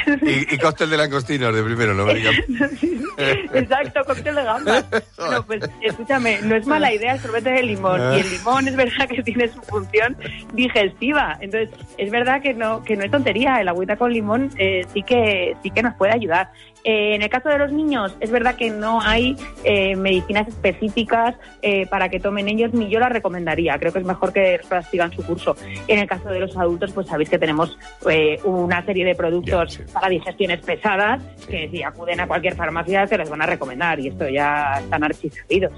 Pues, 0.05 0.21
y, 0.51 0.55
y 0.55 0.57
cóctel 0.57 0.89
de 0.89 0.97
langostinos 0.97 1.53
de 1.53 1.61
primero, 1.63 1.93
no 1.93 2.05
me 2.05 2.15
digas. 2.15 2.33
Exacto, 3.53 4.01
cóctel 4.05 4.35
de 4.35 4.43
gambas. 4.43 4.85
Bueno, 5.21 5.45
pues 5.45 5.61
escúchame, 5.81 6.39
no 6.41 6.55
es 6.55 6.65
mala 6.65 6.91
idea 6.91 7.13
el 7.13 7.19
sorbete 7.19 7.51
de 7.51 7.61
limón. 7.63 8.01
Y 8.17 8.21
el 8.21 8.29
limón 8.31 8.67
es 8.67 8.75
verdad 8.75 9.07
que 9.07 9.21
tiene 9.21 9.47
su 9.49 9.61
función 9.61 10.17
digestiva. 10.53 11.37
Entonces, 11.39 11.69
es 11.99 12.09
verdad 12.11 12.41
que 12.41 12.55
no, 12.55 12.83
que 12.83 12.95
no 12.97 13.03
es 13.03 13.11
tontería. 13.11 13.61
El 13.61 13.67
agüita 13.67 13.97
con 13.97 14.11
limón 14.11 14.49
eh, 14.57 14.83
sí 14.93 15.03
que 15.03 15.55
sí 15.61 15.69
que 15.69 15.83
nos 15.83 15.93
puede 15.93 16.13
ayudar. 16.13 16.51
Eh, 16.83 17.15
en 17.15 17.21
el 17.21 17.29
caso 17.29 17.49
de 17.49 17.57
los 17.57 17.71
niños, 17.71 18.15
es 18.19 18.31
verdad 18.31 18.55
que 18.55 18.69
no 18.69 19.01
hay 19.01 19.35
eh, 19.63 19.95
medicinas 19.95 20.47
específicas 20.47 21.35
eh, 21.61 21.85
para 21.87 22.09
que 22.09 22.19
tomen 22.19 22.49
ellos, 22.49 22.73
ni 22.73 22.89
yo 22.89 22.99
las 22.99 23.11
recomendaría. 23.11 23.77
Creo 23.77 23.93
que 23.93 23.99
es 23.99 24.05
mejor 24.05 24.33
que 24.33 24.59
sigan 24.89 25.11
su 25.11 25.23
curso. 25.23 25.55
En 25.87 25.99
el 25.99 26.07
caso 26.07 26.29
de 26.29 26.39
los 26.39 26.55
adultos, 26.57 26.91
pues 26.91 27.07
sabéis 27.07 27.29
que 27.29 27.37
tenemos 27.37 27.77
eh, 28.09 28.39
una 28.43 28.83
serie 28.85 29.05
de 29.05 29.15
productos 29.15 29.79
para 29.93 30.09
digestiones 30.09 30.61
pesadas 30.61 31.21
que 31.47 31.69
si 31.69 31.83
acuden 31.83 32.19
a 32.19 32.27
cualquier 32.27 32.55
farmacia 32.55 33.05
se 33.07 33.17
les 33.17 33.29
van 33.29 33.41
a 33.41 33.45
recomendar 33.45 33.99
y 33.99 34.07
esto 34.07 34.27
ya 34.27 34.79
están 34.79 35.03
archisabidos. 35.03 35.73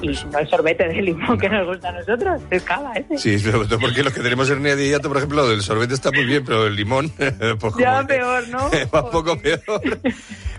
Y 0.00 0.08
no 0.30 0.38
el 0.38 0.48
sorbete 0.48 0.88
de 0.88 1.02
limón 1.02 1.38
que 1.38 1.48
nos 1.48 1.66
gusta 1.66 1.90
a 1.90 1.92
nosotros, 1.92 2.42
es 2.50 2.62
cava 2.62 2.92
ese. 2.94 3.18
Sí, 3.18 3.38
sobre 3.38 3.68
todo 3.68 3.78
porque 3.78 4.02
los 4.02 4.12
que 4.12 4.20
tenemos 4.20 4.50
hernia 4.50 4.76
de 4.76 4.88
hiato, 4.88 5.08
por 5.08 5.18
ejemplo, 5.18 5.42
lo 5.42 5.48
del 5.48 5.62
sorbete 5.62 5.94
está 5.94 6.10
muy 6.10 6.24
bien, 6.24 6.44
pero 6.44 6.66
el 6.66 6.74
limón, 6.74 7.10
pues 7.16 7.58
como 7.58 7.78
Ya 7.78 8.02
peor, 8.04 8.48
¿no? 8.48 8.70
va 8.94 9.04
un 9.04 9.10
poco 9.10 9.38
peor. 9.38 10.00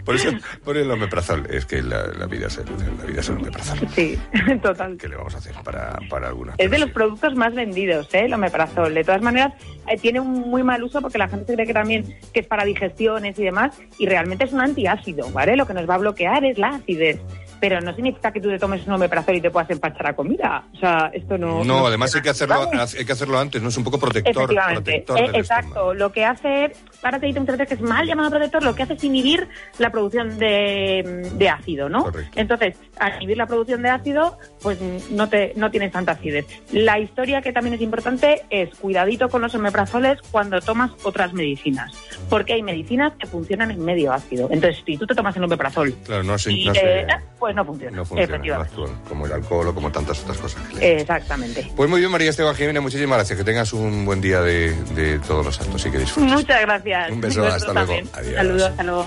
Por 0.06 0.16
eso, 0.16 0.30
por 0.64 0.78
el 0.78 0.90
omeprazol. 0.90 1.48
Es 1.50 1.66
que 1.66 1.82
la, 1.82 2.08
la 2.08 2.26
vida 2.26 2.48
es 2.48 2.58
el, 2.58 2.66
la 2.98 3.06
vida 3.06 3.20
es 3.22 3.30
el 3.30 3.38
omeprazol. 3.38 3.88
Sí, 3.96 4.18
total. 4.62 4.98
¿Qué 4.98 5.08
le 5.08 5.16
vamos 5.16 5.36
a 5.36 5.38
hacer 5.38 5.54
para, 5.64 5.98
para 6.10 6.28
algunas? 6.28 6.56
Es 6.58 6.70
de 6.70 6.80
los 6.80 6.92
productos 6.92 7.36
más 7.36 7.54
vendidos, 7.54 8.14
¿eh? 8.14 8.26
el 8.26 8.34
omeprazol. 8.34 8.94
De 8.94 9.04
todas 9.04 9.22
maneras, 9.22 9.54
eh, 9.88 9.98
tiene 9.98 10.20
un 10.20 10.50
muy 10.50 10.64
mal 10.64 10.84
uso 10.84 11.02
porque 11.02 11.18
la 11.18 11.28
gente 11.28 11.46
se 11.46 11.54
cree 11.54 11.68
que 11.68 11.74
también 11.74 12.18
que 12.34 12.42
es 12.42 12.48
para 12.48 12.64
digestiones 12.66 13.38
y 13.38 13.44
demás, 13.44 13.78
y 13.98 14.06
realmente 14.06 14.46
es 14.46 14.54
un 14.54 14.62
antiácido, 14.62 15.30
¿vale? 15.32 15.56
Lo 15.56 15.66
que 15.66 15.74
nos 15.74 15.90
va 15.90 15.96
a 15.96 16.00
bloquear 16.00 16.46
es 16.46 16.58
la 16.58 16.70
acidez. 16.70 17.20
Pero 17.60 17.80
no 17.80 17.94
significa 17.94 18.32
que 18.32 18.42
tú 18.42 18.50
te 18.50 18.58
tomes 18.58 18.88
un 18.88 18.94
omeprazol 18.94 19.36
y 19.36 19.42
te 19.42 19.52
puedas 19.52 19.70
empachar 19.70 20.08
a 20.08 20.16
comida. 20.16 20.64
O 20.74 20.78
sea, 20.78 21.12
esto 21.14 21.38
no... 21.38 21.64
No, 21.64 21.82
no 21.82 21.88
además 21.88 22.16
hay 22.16 22.22
que 22.22 22.30
hacerlo, 22.30 22.68
hay 22.74 23.06
que 23.06 23.12
hacerlo 23.12 23.38
antes, 23.38 23.62
no 23.62 23.70
es 23.70 23.78
un 23.78 23.84
poco 23.84 24.00
protector, 24.00 24.32
Efectivamente, 24.32 25.04
protector 25.06 25.20
Eh, 25.20 25.40
exacto. 25.40 25.94
Lo 25.94 26.12
que 26.12 26.26
hace, 26.26 26.72
ahora 27.04 27.20
te 27.20 27.26
digo 27.28 27.40
muchas 27.40 27.58
veces 27.58 27.68
que 27.78 27.84
es 27.84 27.90
mal 27.90 28.06
llamado 28.06 28.30
protector, 28.32 28.64
lo 28.64 28.76
que 28.76 28.84
hace 28.84 28.94
es 28.94 29.04
inhibir 29.04 29.48
la 29.80 29.92
producción 29.92 30.38
de, 30.38 31.30
de 31.34 31.50
ácido, 31.50 31.90
¿no? 31.90 32.04
Entonces, 32.36 32.76
al 33.00 33.16
inhibir 33.18 33.38
la 33.38 33.48
producción 33.48 33.82
de 33.82 33.90
ácido, 33.90 34.38
pues 34.62 34.78
no 35.10 35.28
te 35.30 35.54
no 35.56 35.72
tienes 35.72 35.92
tanta 35.92 36.14
acidez. 36.14 36.46
La 36.72 37.00
historia 37.00 37.42
que 37.42 37.52
también 37.54 37.74
es 37.76 37.82
importante 37.82 38.42
es 38.50 38.70
cuidadito 38.76 39.30
con 39.30 39.42
los 39.42 39.54
omeprazoles 39.56 40.20
cuando 40.32 40.60
tomas 40.62 40.92
otras 41.04 41.34
medicinas, 41.34 41.92
porque 42.30 42.54
hay 42.54 42.64
medicinas 42.64 43.14
que 43.20 43.28
funcionan 43.28 43.72
en 43.72 43.84
medio 43.84 44.12
ácido. 44.14 44.48
Entonces, 44.52 44.84
si 44.86 44.98
tú 44.98 45.06
te 45.08 45.16
tomas 45.16 45.36
el 45.36 45.44
omeprazol 45.44 45.94
Claro, 46.06 46.24
no, 46.24 46.38
se- 46.38 46.52
y, 46.52 46.66
no, 46.66 46.74
eh, 46.74 47.06
se- 47.08 47.08
pues 47.40 47.56
no 47.56 47.66
funciona, 47.66 47.98
no 47.98 48.06
funciona, 48.06 48.28
no 48.28 48.36
efectivamente. 48.64 49.00
como 49.10 49.26
el 49.26 49.32
alcohol 49.34 49.68
o 49.68 49.74
como 49.74 49.92
tantas 49.92 50.22
otras 50.24 50.38
cosas. 50.38 50.62
que 50.68 50.76
le- 50.76 51.02
Exactamente. 51.02 51.72
Pues 51.76 51.90
muy 51.90 52.00
bien, 52.00 52.12
María 52.12 52.30
Esteban 52.30 52.56
Jiménez, 52.56 52.82
muchísimas 52.82 53.18
gracias. 53.18 53.38
Que 53.40 53.46
tengas 53.46 53.74
un 53.74 54.06
buen 54.06 54.22
día 54.22 54.42
de, 54.42 54.74
de 54.96 55.20
todos 55.20 55.46
los 55.46 55.60
actos 55.60 55.86
y 55.86 55.92
que 55.92 56.00
disfrutes. 56.00 56.32
Muchas 56.32 56.62
gracias. 56.62 56.91
Un 57.12 57.22
beso, 57.22 57.42
Nosotros 57.42 57.70
hasta 57.70 57.86
luego. 57.86 58.10
Adiós. 58.14 58.36
Saludos, 58.36 58.70
hasta 58.70 58.84
luego. 58.84 59.06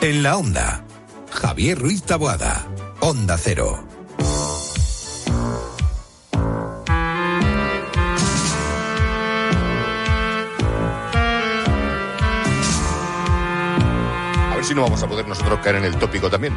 En 0.00 0.22
la 0.22 0.36
onda, 0.36 0.84
Javier 1.30 1.78
Ruiz 1.78 2.02
Taboada, 2.02 2.66
Onda 3.00 3.36
Cero. 3.38 3.84
A 14.50 14.56
ver 14.56 14.64
si 14.64 14.74
no 14.74 14.82
vamos 14.82 15.02
a 15.02 15.08
poder 15.08 15.26
nosotros 15.26 15.58
caer 15.62 15.76
en 15.76 15.84
el 15.84 15.96
tópico 15.96 16.28
también. 16.30 16.56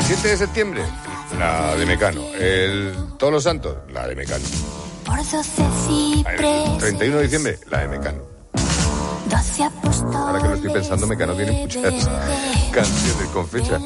7 0.00 0.28
de 0.28 0.36
septiembre, 0.36 0.82
la 1.38 1.74
de 1.76 1.86
Mecano. 1.86 2.22
El 2.34 2.94
Todos 3.18 3.32
los 3.32 3.42
Santos, 3.42 3.76
la 3.90 4.06
de 4.06 4.14
Mecano. 4.14 4.44
El 6.26 6.78
31 6.78 7.16
de 7.16 7.22
diciembre, 7.22 7.58
la 7.70 7.78
de 7.80 7.88
Mecano. 7.88 8.22
Ahora 10.12 10.42
que 10.42 10.48
lo 10.48 10.54
estoy 10.56 10.72
pensando, 10.72 11.06
Mecano 11.06 11.34
tiene 11.34 11.52
muchas 11.52 12.08
canciones 12.72 13.28
con 13.32 13.48
fecha 13.48 13.78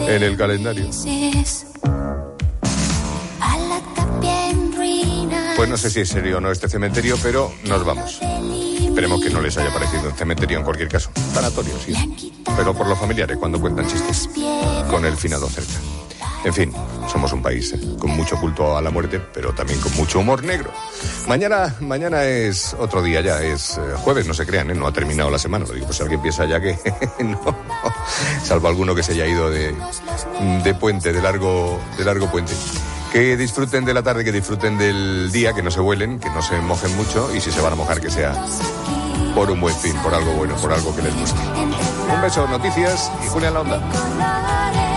en 0.00 0.22
el 0.22 0.36
calendario. 0.36 0.86
Pues 5.56 5.68
no 5.68 5.76
sé 5.76 5.90
si 5.90 6.00
es 6.00 6.08
serio 6.08 6.38
o 6.38 6.40
no 6.40 6.50
este 6.50 6.68
cementerio, 6.68 7.16
pero 7.22 7.52
nos 7.64 7.84
vamos. 7.84 8.18
Esperemos 8.22 9.22
que 9.22 9.30
no 9.30 9.40
les 9.40 9.56
haya 9.58 9.72
parecido 9.72 10.08
un 10.08 10.16
cementerio 10.16 10.58
en 10.58 10.64
cualquier 10.64 10.88
caso. 10.88 11.10
Tanatorio, 11.34 11.74
sí. 11.84 12.32
Pero 12.56 12.74
por 12.74 12.86
los 12.88 12.98
familiares 12.98 13.36
cuando 13.36 13.60
cuentan 13.60 13.86
chistes. 13.86 14.28
Con 14.90 15.04
el 15.04 15.16
finado 15.16 15.48
cerca. 15.48 15.91
En 16.44 16.52
fin, 16.52 16.72
somos 17.10 17.32
un 17.32 17.40
país 17.40 17.72
eh, 17.72 17.80
con 17.98 18.10
mucho 18.10 18.36
culto 18.36 18.76
a 18.76 18.82
la 18.82 18.90
muerte, 18.90 19.20
pero 19.32 19.52
también 19.52 19.80
con 19.80 19.94
mucho 19.94 20.18
humor 20.18 20.42
negro. 20.42 20.72
Mañana, 21.28 21.74
mañana 21.80 22.24
es 22.24 22.74
otro 22.78 23.00
día 23.00 23.20
ya, 23.20 23.40
es 23.42 23.78
eh, 23.78 23.80
jueves, 23.96 24.26
no 24.26 24.34
se 24.34 24.44
crean, 24.44 24.70
¿eh? 24.70 24.74
no 24.74 24.88
ha 24.88 24.92
terminado 24.92 25.30
la 25.30 25.38
semana. 25.38 25.64
Lo 25.66 25.74
digo, 25.74 25.86
pues 25.86 26.00
alguien 26.00 26.20
piensa 26.20 26.44
ya 26.44 26.60
que 26.60 26.76
no, 27.20 27.56
salvo 28.42 28.68
alguno 28.68 28.94
que 28.94 29.04
se 29.04 29.12
haya 29.12 29.26
ido 29.26 29.50
de, 29.50 29.74
de 30.64 30.74
puente, 30.74 31.12
de 31.12 31.22
largo, 31.22 31.80
de 31.96 32.04
largo 32.04 32.28
puente. 32.28 32.52
Que 33.12 33.36
disfruten 33.36 33.84
de 33.84 33.94
la 33.94 34.02
tarde, 34.02 34.24
que 34.24 34.32
disfruten 34.32 34.78
del 34.78 35.30
día, 35.30 35.52
que 35.52 35.62
no 35.62 35.70
se 35.70 35.80
vuelen, 35.80 36.18
que 36.18 36.30
no 36.30 36.42
se 36.42 36.58
mojen 36.60 36.96
mucho 36.96 37.32
y 37.34 37.40
si 37.40 37.52
se 37.52 37.60
van 37.60 37.74
a 37.74 37.76
mojar 37.76 38.00
que 38.00 38.10
sea 38.10 38.34
por 39.34 39.50
un 39.50 39.60
buen 39.60 39.74
fin, 39.76 39.94
por 40.02 40.14
algo 40.14 40.32
bueno, 40.32 40.56
por 40.56 40.72
algo 40.72 40.94
que 40.94 41.02
les 41.02 41.14
guste. 41.14 41.40
Un 42.12 42.20
beso, 42.20 42.48
noticias 42.48 43.12
y 43.24 43.28
Julia 43.28 43.50
la 43.50 43.60
onda. 43.60 44.91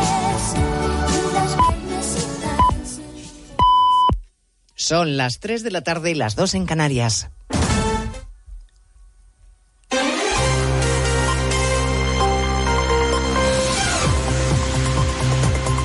Son 4.88 5.18
las 5.18 5.40
3 5.40 5.64
de 5.64 5.72
la 5.72 5.82
tarde 5.82 6.12
y 6.12 6.14
las 6.14 6.36
2 6.36 6.54
en 6.54 6.68
Canarias. 6.68 7.32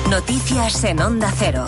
Noticias 0.07 0.83
en 0.83 1.01
Onda 1.01 1.33
Cero. 1.35 1.65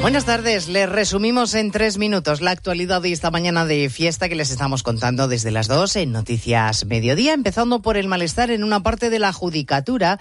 Buenas 0.00 0.26
tardes, 0.26 0.68
les 0.68 0.88
resumimos 0.88 1.54
en 1.54 1.72
tres 1.72 1.98
minutos 1.98 2.40
la 2.40 2.52
actualidad 2.52 3.02
de 3.02 3.10
esta 3.10 3.32
mañana 3.32 3.66
de 3.66 3.90
fiesta 3.90 4.28
que 4.28 4.36
les 4.36 4.52
estamos 4.52 4.84
contando 4.84 5.26
desde 5.26 5.50
las 5.50 5.66
dos 5.66 5.96
en 5.96 6.12
Noticias 6.12 6.86
Mediodía, 6.86 7.32
empezando 7.32 7.82
por 7.82 7.96
el 7.96 8.06
malestar 8.06 8.52
en 8.52 8.62
una 8.62 8.84
parte 8.84 9.10
de 9.10 9.18
la 9.18 9.32
judicatura 9.32 10.20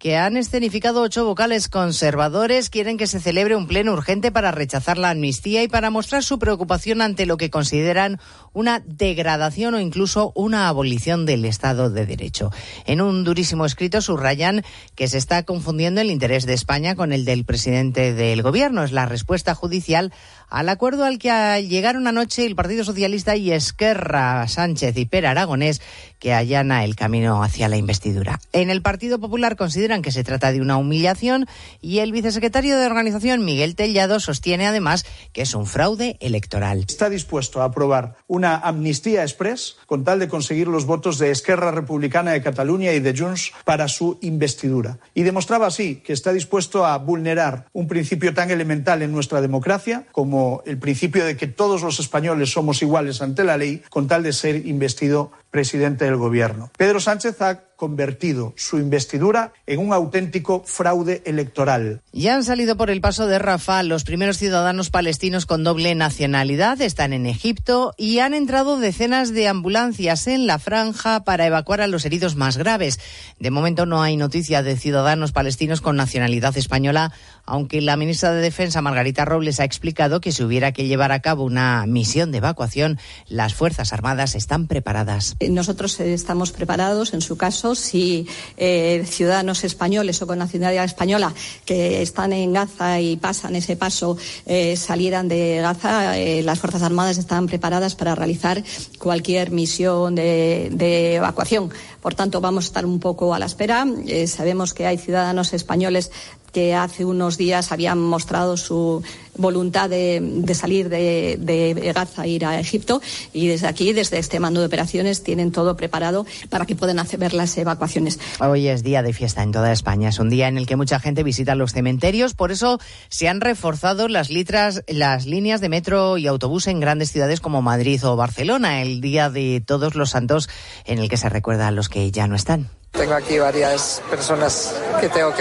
que 0.00 0.16
han 0.16 0.38
escenificado 0.38 1.02
ocho 1.02 1.26
vocales 1.26 1.68
conservadores 1.68 2.70
quieren 2.70 2.96
que 2.96 3.06
se 3.06 3.20
celebre 3.20 3.54
un 3.54 3.66
pleno 3.66 3.92
urgente 3.92 4.32
para 4.32 4.50
rechazar 4.50 4.96
la 4.96 5.10
amnistía 5.10 5.62
y 5.62 5.68
para 5.68 5.90
mostrar 5.90 6.24
su 6.24 6.38
preocupación 6.38 7.02
ante 7.02 7.26
lo 7.26 7.36
que 7.36 7.50
consideran 7.50 8.18
una 8.54 8.82
degradación 8.86 9.74
o 9.74 9.78
incluso 9.78 10.32
una 10.34 10.68
abolición 10.68 11.26
del 11.26 11.44
Estado 11.44 11.90
de 11.90 12.06
Derecho. 12.06 12.50
En 12.86 13.02
un 13.02 13.24
durísimo 13.24 13.66
escrito 13.66 14.00
subrayan 14.00 14.64
que 14.94 15.06
se 15.06 15.18
está 15.18 15.42
confundiendo 15.42 16.00
el 16.00 16.10
interés 16.10 16.46
de 16.46 16.54
España 16.54 16.94
con 16.94 17.12
el 17.12 17.26
del 17.26 17.44
presidente 17.44 18.14
del 18.14 18.40
Gobierno. 18.40 18.82
Es 18.82 18.92
la 18.92 19.04
respuesta 19.04 19.54
judicial 19.54 20.14
al 20.50 20.68
acuerdo 20.68 21.04
al 21.04 21.18
que 21.18 21.30
llegaron 21.68 22.06
anoche 22.06 22.44
el 22.44 22.56
Partido 22.56 22.84
Socialista 22.84 23.36
y 23.36 23.52
Esquerra 23.52 24.46
Sánchez 24.48 24.96
y 24.96 25.06
Per 25.06 25.26
Aragonés, 25.26 25.80
que 26.18 26.34
allana 26.34 26.84
el 26.84 26.96
camino 26.96 27.42
hacia 27.42 27.68
la 27.68 27.76
investidura. 27.76 28.40
En 28.52 28.68
el 28.68 28.82
Partido 28.82 29.18
Popular 29.18 29.56
consideran 29.56 30.02
que 30.02 30.12
se 30.12 30.22
trata 30.22 30.52
de 30.52 30.60
una 30.60 30.76
humillación 30.76 31.46
y 31.80 32.00
el 32.00 32.12
vicesecretario 32.12 32.78
de 32.78 32.86
organización, 32.86 33.44
Miguel 33.44 33.74
Tellado, 33.74 34.20
sostiene 34.20 34.66
además 34.66 35.06
que 35.32 35.42
es 35.42 35.54
un 35.54 35.66
fraude 35.66 36.18
electoral. 36.20 36.84
Está 36.88 37.08
dispuesto 37.08 37.62
a 37.62 37.66
aprobar 37.66 38.16
una 38.26 38.56
amnistía 38.56 39.22
express 39.22 39.76
con 39.86 40.04
tal 40.04 40.18
de 40.18 40.28
conseguir 40.28 40.68
los 40.68 40.84
votos 40.84 41.18
de 41.18 41.30
Esquerra 41.30 41.70
Republicana 41.70 42.32
de 42.32 42.42
Cataluña 42.42 42.92
y 42.92 43.00
de 43.00 43.16
Junts 43.16 43.52
para 43.64 43.88
su 43.88 44.18
investidura. 44.20 44.98
Y 45.14 45.22
demostraba 45.22 45.68
así 45.68 45.96
que 45.96 46.12
está 46.12 46.32
dispuesto 46.32 46.84
a 46.84 46.98
vulnerar 46.98 47.66
un 47.72 47.88
principio 47.88 48.34
tan 48.34 48.50
elemental 48.50 49.02
en 49.02 49.12
nuestra 49.12 49.40
democracia 49.40 50.06
como 50.12 50.39
el 50.66 50.78
principio 50.78 51.24
de 51.24 51.36
que 51.36 51.46
todos 51.46 51.82
los 51.82 52.00
españoles 52.00 52.50
somos 52.50 52.82
iguales 52.82 53.22
ante 53.22 53.44
la 53.44 53.56
ley 53.56 53.82
con 53.90 54.08
tal 54.08 54.22
de 54.22 54.32
ser 54.32 54.66
investido 54.66 55.32
presidente 55.50 56.04
del 56.04 56.16
gobierno. 56.16 56.70
Pedro 56.76 57.00
Sánchez 57.00 57.40
ha 57.42 57.69
convertido 57.80 58.52
su 58.56 58.78
investidura 58.78 59.54
en 59.66 59.80
un 59.80 59.94
auténtico 59.94 60.62
fraude 60.66 61.22
electoral. 61.24 62.02
Ya 62.12 62.34
han 62.34 62.44
salido 62.44 62.76
por 62.76 62.90
el 62.90 63.00
paso 63.00 63.26
de 63.26 63.38
Rafah 63.38 63.82
los 63.84 64.04
primeros 64.04 64.36
ciudadanos 64.36 64.90
palestinos 64.90 65.46
con 65.46 65.64
doble 65.64 65.94
nacionalidad, 65.94 66.78
están 66.82 67.14
en 67.14 67.24
Egipto 67.24 67.94
y 67.96 68.18
han 68.18 68.34
entrado 68.34 68.78
decenas 68.78 69.32
de 69.32 69.48
ambulancias 69.48 70.26
en 70.26 70.46
la 70.46 70.58
franja 70.58 71.24
para 71.24 71.46
evacuar 71.46 71.80
a 71.80 71.86
los 71.86 72.04
heridos 72.04 72.36
más 72.36 72.58
graves. 72.58 73.00
De 73.38 73.50
momento 73.50 73.86
no 73.86 74.02
hay 74.02 74.18
noticia 74.18 74.62
de 74.62 74.76
ciudadanos 74.76 75.32
palestinos 75.32 75.80
con 75.80 75.96
nacionalidad 75.96 76.58
española, 76.58 77.14
aunque 77.46 77.80
la 77.80 77.96
ministra 77.96 78.32
de 78.32 78.42
Defensa, 78.42 78.82
Margarita 78.82 79.24
Robles, 79.24 79.58
ha 79.58 79.64
explicado 79.64 80.20
que 80.20 80.32
si 80.32 80.42
hubiera 80.42 80.72
que 80.72 80.86
llevar 80.86 81.12
a 81.12 81.20
cabo 81.20 81.44
una 81.44 81.86
misión 81.86 82.30
de 82.30 82.38
evacuación, 82.38 82.98
las 83.26 83.54
Fuerzas 83.54 83.94
Armadas 83.94 84.34
están 84.34 84.66
preparadas. 84.66 85.36
Nosotros 85.40 85.98
estamos 85.98 86.52
preparados, 86.52 87.14
en 87.14 87.22
su 87.22 87.38
caso, 87.38 87.69
si 87.74 88.26
eh, 88.56 89.04
ciudadanos 89.06 89.64
españoles 89.64 90.20
o 90.22 90.26
con 90.26 90.38
nacionalidad 90.38 90.84
española 90.84 91.34
que 91.64 92.02
están 92.02 92.32
en 92.32 92.52
Gaza 92.52 93.00
y 93.00 93.16
pasan 93.16 93.56
ese 93.56 93.76
paso 93.76 94.16
eh, 94.46 94.76
salieran 94.76 95.28
de 95.28 95.60
Gaza, 95.60 96.18
eh, 96.18 96.42
las 96.42 96.58
Fuerzas 96.58 96.82
Armadas 96.82 97.18
están 97.18 97.46
preparadas 97.46 97.94
para 97.94 98.14
realizar 98.14 98.62
cualquier 98.98 99.50
misión 99.50 100.14
de, 100.14 101.14
evacuación. 101.16 101.70
Por 102.00 102.14
tanto, 102.14 102.40
vamos 102.40 102.64
a 102.64 102.68
estar 102.68 102.86
un 102.86 102.98
poco 102.98 103.34
a 103.34 103.38
la 103.38 103.46
espera. 103.46 103.86
Sabemos 104.26 104.72
que 104.72 104.86
hay 104.86 104.96
ciudadanos 104.96 105.52
españoles 105.52 106.10
que 106.52 106.74
hace 106.74 107.04
unos 107.04 107.36
días 107.36 107.72
habían 107.72 107.98
mostrado 107.98 108.56
su 108.56 109.02
voluntad 109.36 109.88
de, 109.88 110.20
de 110.20 110.54
salir 110.54 110.88
de, 110.88 111.36
de, 111.38 111.92
Gaza 111.92 112.24
e 112.24 112.28
ir 112.28 112.44
a 112.44 112.60
Egipto 112.60 113.00
y 113.32 113.48
desde 113.48 113.66
aquí, 113.66 113.92
desde 113.92 114.18
este 114.18 114.38
mando 114.40 114.60
de 114.60 114.66
operaciones, 114.66 115.22
tienen 115.22 115.50
todo 115.50 115.76
preparado 115.76 116.26
para 116.48 116.66
que 116.66 116.76
puedan 116.76 116.98
hacer 116.98 117.32
las 117.32 117.56
evacuaciones. 117.56 118.18
Hoy 118.40 118.68
es 118.68 118.82
día 118.82 119.02
de 119.02 119.12
fiesta 119.12 119.42
en 119.42 119.52
toda 119.52 119.72
España. 119.72 120.10
Es 120.10 120.18
un 120.18 120.30
día 120.30 120.48
en 120.48 120.58
el 120.58 120.66
que 120.66 120.76
mucha 120.76 121.00
gente 121.00 121.22
visita 121.22 121.54
los 121.54 121.72
cementerios. 121.72 122.34
Por 122.34 122.52
eso 122.52 122.78
se 123.08 123.28
han 123.28 123.40
reforzado 123.40 124.08
las, 124.08 124.30
litras, 124.30 124.82
las 124.86 125.26
líneas 125.26 125.60
de 125.60 125.68
metro 125.68 126.18
y 126.18 126.26
autobús 126.26 126.66
en 126.66 126.80
grandes 126.80 127.12
ciudades 127.12 127.40
como 127.40 127.62
Madrid 127.62 128.04
o 128.04 128.16
Barcelona. 128.16 128.82
El 128.82 129.00
día 129.00 129.30
de 129.30 129.62
todos 129.64 129.94
los 129.94 130.10
santos 130.10 130.48
en 130.84 130.98
el 130.98 131.08
que 131.08 131.16
se 131.16 131.28
recuerda 131.28 131.68
a 131.68 131.70
los 131.70 131.88
que 131.88 132.10
ya 132.10 132.26
no 132.26 132.36
están. 132.36 132.70
Tengo 132.92 133.14
aquí 133.14 133.38
varias 133.38 134.02
personas 134.10 134.74
que 135.00 135.08
tengo 135.08 135.32
que 135.32 135.38